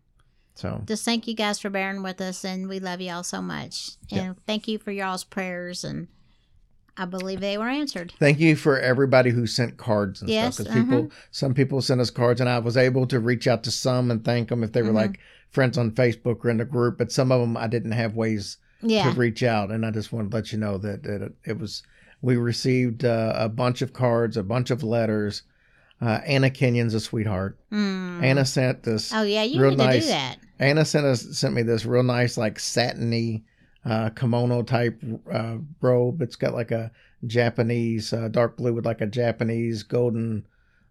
So 0.55 0.81
just 0.85 1.03
thank 1.05 1.27
you 1.27 1.33
guys 1.33 1.59
for 1.59 1.69
bearing 1.69 2.03
with 2.03 2.21
us 2.21 2.43
and 2.45 2.67
we 2.67 2.79
love 2.79 3.01
y'all 3.01 3.23
so 3.23 3.41
much 3.41 3.91
and 4.11 4.21
Yeah. 4.21 4.33
thank 4.45 4.67
you 4.67 4.77
for 4.77 4.91
y'all's 4.91 5.23
prayers 5.23 5.83
and 5.85 6.07
i 6.97 7.05
believe 7.05 7.39
they 7.39 7.57
were 7.57 7.69
answered 7.69 8.13
Thank 8.19 8.39
you 8.39 8.57
for 8.57 8.77
everybody 8.77 9.29
who 9.31 9.47
sent 9.47 9.77
cards 9.77 10.19
and 10.21 10.29
Yes, 10.29 10.55
stuff. 10.55 10.67
'cause 10.67 10.75
people, 10.75 11.09
some 11.31 11.53
people 11.53 11.81
sent 11.81 12.01
us 12.01 12.09
cards, 12.11 12.41
and 12.41 12.49
I 12.49 12.59
was 12.59 12.75
able 12.77 13.07
to 13.07 13.19
reach 13.19 13.47
out 13.47 13.63
to 13.63 13.71
some 13.71 14.11
and 14.11 14.23
thank 14.23 14.49
them 14.49 14.61
if 14.63 14.73
they 14.73 14.81
were 14.83 14.89
Mhm. 14.91 14.95
like 14.95 15.19
friends 15.49 15.77
on 15.77 15.91
Facebook 15.91 16.43
or 16.43 16.49
in 16.49 16.57
the 16.57 16.65
group. 16.65 16.97
But 16.97 17.11
some 17.13 17.31
of 17.31 17.39
them 17.39 17.55
I 17.57 17.67
didn't 17.67 17.93
have 17.93 18.15
ways 18.15 18.57
yeah 18.83 19.09
to 19.11 19.17
reach 19.17 19.41
out, 19.43 19.71
and 19.71 19.85
I 19.85 19.91
just 19.91 20.11
wanted 20.11 20.31
to 20.31 20.37
let 20.37 20.51
you 20.51 20.57
know 20.59 20.77
that, 20.79 21.03
that 21.03 21.21
it, 21.21 21.33
it 21.45 21.59
was. 21.59 21.81
We 22.21 22.37
received 22.37 23.03
uh, 23.05 23.33
a 23.35 23.49
bunch 23.49 23.81
of 23.81 23.93
cards, 23.93 24.37
a 24.37 24.43
bunch 24.43 24.69
of 24.71 24.83
letters. 24.83 25.43
Uh, 26.01 26.19
Anna 26.25 26.49
Kenyon's 26.49 26.93
a 26.93 26.99
sweetheart. 26.99 27.57
Mm. 27.71 28.23
Anna 28.23 28.45
sent 28.45 28.83
this. 28.83 29.13
oh 29.13 29.21
yeah 29.23 29.43
you 29.43 29.61
real 29.61 29.71
need 29.71 29.77
to 29.77 29.83
nice. 29.85 30.03
do 30.03 30.09
that 30.09 30.37
Anna 30.59 30.83
sent 30.85 31.05
us 31.05 31.37
sent 31.37 31.53
me 31.53 31.61
this 31.63 31.85
real 31.85 32.03
nice 32.03 32.37
like 32.37 32.59
satiny 32.59 33.43
uh, 33.85 34.09
kimono 34.11 34.61
type 34.63 34.99
uh, 35.31 35.57
robe. 35.81 36.21
It's 36.21 36.35
got 36.35 36.53
like 36.53 36.71
a 36.71 36.91
Japanese 37.25 38.13
uh, 38.13 38.27
dark 38.29 38.57
blue 38.57 38.73
with 38.73 38.85
like 38.85 39.01
a 39.01 39.07
Japanese 39.07 39.83
golden 39.83 40.45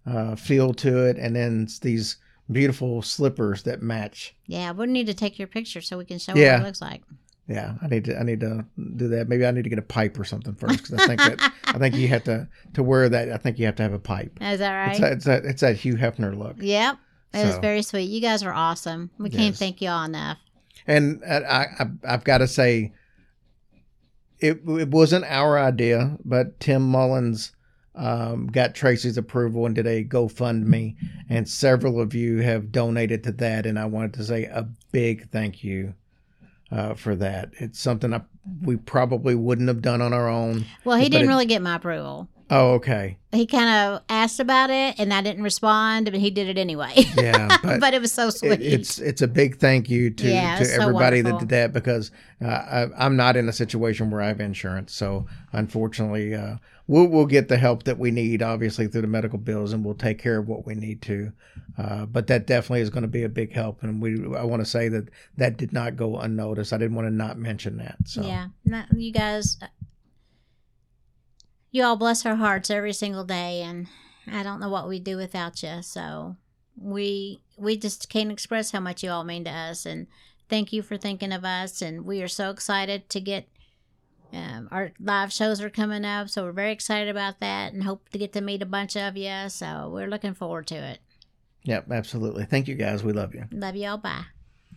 uh, 0.07 0.35
feel 0.37 0.73
to 0.75 1.07
it, 1.07 1.17
and 1.17 1.35
then 1.37 1.63
it's 1.65 1.79
these 1.81 2.17
beautiful 2.51 3.01
slippers 3.03 3.63
that 3.63 3.81
match. 3.83 4.35
yeah 4.47 4.73
we 4.73 4.87
need 4.87 5.07
to 5.07 5.15
take 5.15 5.39
your 5.39 5.47
picture 5.47 5.81
so 5.81 5.97
we 5.99 6.05
can 6.05 6.19
show 6.19 6.35
Yeah. 6.35 6.55
what 6.55 6.63
it 6.63 6.67
looks 6.67 6.81
like 6.81 7.03
Yeah, 7.51 7.75
I 7.83 7.89
need 7.89 8.05
to 8.05 8.17
I 8.17 8.23
need 8.23 8.39
to 8.41 8.65
do 8.97 9.09
that. 9.09 9.29
Maybe 9.29 9.45
I 9.45 9.51
need 9.51 9.65
to 9.65 9.71
get 9.71 9.79
a 9.81 9.83
pipe 9.83 10.17
or 10.21 10.25
something 10.25 10.55
first 10.55 10.85
because 10.85 10.95
I 11.01 11.07
think 11.09 11.19
that 11.21 11.53
I 11.67 11.79
think 11.79 11.97
you 11.97 12.07
have 12.09 12.23
to 12.25 12.47
to 12.75 12.83
wear 12.85 13.09
that. 13.09 13.33
I 13.33 13.39
think 13.39 13.59
you 13.59 13.67
have 13.67 13.75
to 13.77 13.83
have 13.83 13.93
a 13.93 13.99
pipe. 13.99 14.39
is 14.41 14.61
that 14.61 14.73
right 14.73 14.91
It's 14.93 15.01
that, 15.01 15.13
it's 15.13 15.25
that 15.25 15.45
it's 15.45 15.61
that 15.63 15.77
Hugh 15.77 15.97
Hefner 15.97 16.37
look. 16.39 16.57
yep 16.61 16.97
it 17.33 17.45
was 17.45 17.59
very 17.59 17.83
sweet 17.83 18.05
you 18.11 18.21
guys 18.21 18.43
are 18.45 18.53
awesome 18.53 19.11
we 19.19 19.31
can't 19.31 19.57
thank 19.57 19.81
y'all 19.81 20.05
enough 20.05 20.39
And 20.87 21.23
I, 21.29 21.67
I 21.79 21.87
I've 22.05 22.25
got 22.25 22.39
to 22.39 22.47
say, 22.49 22.93
it 24.39 24.61
it 24.67 24.89
wasn't 24.89 25.25
our 25.27 25.59
idea, 25.59 26.17
but 26.25 26.59
Tim 26.61 26.83
Mullins 26.89 27.53
um, 27.95 28.47
got 28.47 28.75
Tracy's 28.75 29.19
approval 29.19 29.67
and 29.67 29.75
did 29.75 29.87
a 29.87 30.05
GoFundMe, 30.05 30.95
and 31.29 31.49
several 31.49 32.01
of 32.01 32.15
you 32.15 32.39
have 32.39 32.73
donated 32.73 33.25
to 33.25 33.33
that, 33.33 33.67
and 33.67 33.79
I 33.79 33.85
wanted 33.87 34.15
to 34.15 34.25
say 34.25 34.45
a 34.45 34.69
big 34.93 35.29
thank 35.31 35.63
you 35.65 35.95
uh, 36.71 36.95
for 36.95 37.15
that. 37.17 37.51
It's 37.59 37.79
something 37.81 38.13
I, 38.15 38.23
we 38.63 38.77
probably 38.77 39.35
wouldn't 39.35 39.69
have 39.69 39.83
done 39.83 40.01
on 40.01 40.13
our 40.13 40.29
own. 40.29 40.65
well 40.85 40.97
he 40.97 41.09
didn't 41.09 41.27
it- 41.27 41.29
really 41.29 41.47
get 41.47 41.63
my 41.63 41.77
approval 41.77 42.29
Oh, 42.51 42.73
okay, 42.73 43.17
he 43.33 43.47
kind 43.47 43.69
of 43.69 44.03
asked 44.09 44.41
about 44.41 44.71
it 44.71 44.97
and 44.99 45.15
i 45.15 45.21
didn't 45.21 45.43
respond 45.45 46.07
but 46.07 46.15
he 46.15 46.31
did 46.31 46.49
it 46.49 46.59
anyway 46.59 46.93
yeah, 47.17 47.57
but. 47.63 47.81
but 47.81 47.95
it 47.95 48.01
was 48.01 48.13
so 48.13 48.31
sweet 48.31 48.61
It, 48.61 48.63
it's 48.63 48.99
it's 48.99 49.23
a 49.23 49.29
big 49.29 49.59
thank 49.59 49.89
you 49.89 50.11
to, 50.11 50.29
Yeah, 50.29 50.57
to 50.57 50.63
it's 50.63 50.75
so 50.75 50.83
everybody 50.83 51.21
that 51.21 51.39
did 51.39 51.49
that 51.51 51.73
because 51.73 52.11
uh, 52.43 52.49
I, 52.49 52.87
I'm 52.99 53.17
not 53.17 53.37
in 53.37 53.49
a 53.49 53.53
situation 53.53 54.11
where 54.11 54.21
I 54.21 54.29
have 54.29 54.41
insurance, 54.41 54.95
so 54.95 55.27
unfortunately, 55.53 56.35
uh, 56.35 56.57
we'll 56.87 57.07
we'll 57.07 57.27
get 57.27 57.49
the 57.49 57.59
help 57.59 57.85
that 57.85 57.99
we 57.99 58.11
need, 58.11 58.43
obviously 58.43 58.87
through 58.89 59.03
the 59.03 59.07
medical 59.07 59.39
bills, 59.39 59.73
and 59.73 59.85
we'll 59.85 59.95
take 59.95 60.19
care 60.19 60.39
of 60.39 60.49
what 60.49 60.67
we 60.67 60.75
need 60.75 61.03
to. 61.03 61.33
Uh, 61.77 62.07
but 62.07 62.27
that 62.29 62.47
definitely 62.47 62.81
is 62.81 62.91
going 62.91 63.03
to 63.03 63.09
be 63.09 63.25
a 63.25 63.29
big 63.29 63.53
help, 63.53 63.83
and 63.83 64.01
we 64.01 64.25
I 64.37 64.45
want 64.45 64.61
to 64.61 64.67
say 64.67 64.89
that 64.89 65.09
that 65.37 65.59
did 65.59 65.73
not 65.73 65.97
go 65.97 66.17
unnoticed. 66.19 66.73
I 66.73 66.79
didn't 66.79 66.95
want 66.97 67.07
to 67.07 67.15
not 67.15 67.37
mention 67.39 67.77
that. 67.77 67.97
So 68.07 68.23
Yeah, 68.23 68.49
no, 68.65 68.83
you 68.97 69.13
guys, 69.13 69.59
you 71.71 71.85
all 71.85 71.97
bless 71.97 72.27
our 72.27 72.37
hearts 72.37 72.71
every 72.71 72.93
single 72.93 73.25
day, 73.25 73.63
and 73.63 73.87
I 74.31 74.43
don't 74.43 74.61
know 74.61 74.69
what 74.69 74.89
we'd 74.89 75.05
do 75.05 75.17
without 75.17 75.63
you. 75.63 75.83
So 75.83 76.37
we 76.77 77.41
we 77.57 77.77
just 77.77 78.09
can't 78.09 78.33
express 78.33 78.71
how 78.71 78.81
much 78.81 79.03
you 79.03 79.11
all 79.11 79.25
mean 79.25 79.45
to 79.45 79.51
us, 79.51 79.87
and 79.87 80.07
thank 80.49 80.73
you 80.73 80.83
for 80.83 80.97
thinking 80.97 81.33
of 81.33 81.45
us. 81.45 81.83
And 81.83 82.05
we 82.05 82.23
are 82.23 82.29
so 82.29 82.51
excited 82.51 83.09
to 83.11 83.21
get. 83.21 83.49
Um, 84.33 84.69
our 84.71 84.93
live 85.01 85.33
shows 85.33 85.61
are 85.61 85.71
coming 85.71 86.05
up, 86.05 86.29
so 86.29 86.45
we're 86.45 86.53
very 86.53 86.71
excited 86.71 87.09
about 87.09 87.41
that, 87.41 87.73
and 87.73 87.83
hope 87.83 88.09
to 88.11 88.19
get 88.19 88.33
to 88.35 88.41
meet 88.41 88.63
a 88.63 88.67
bunch 88.67 88.97
of 88.97 89.17
you. 89.17 89.49
So 89.49 89.91
we're 89.93 90.07
looking 90.07 90.35
forward 90.35 90.69
to 90.69 90.77
it. 90.77 91.01
Yep, 91.65 91.91
absolutely. 91.91 92.45
Thank 92.45 92.69
you 92.69 92.77
guys. 92.77 93.03
We 93.03 93.13
love 93.13 93.35
you. 93.35 93.47
Love 93.51 93.75
you 93.75 93.89
all. 93.89 93.99
Bye. 93.99 94.27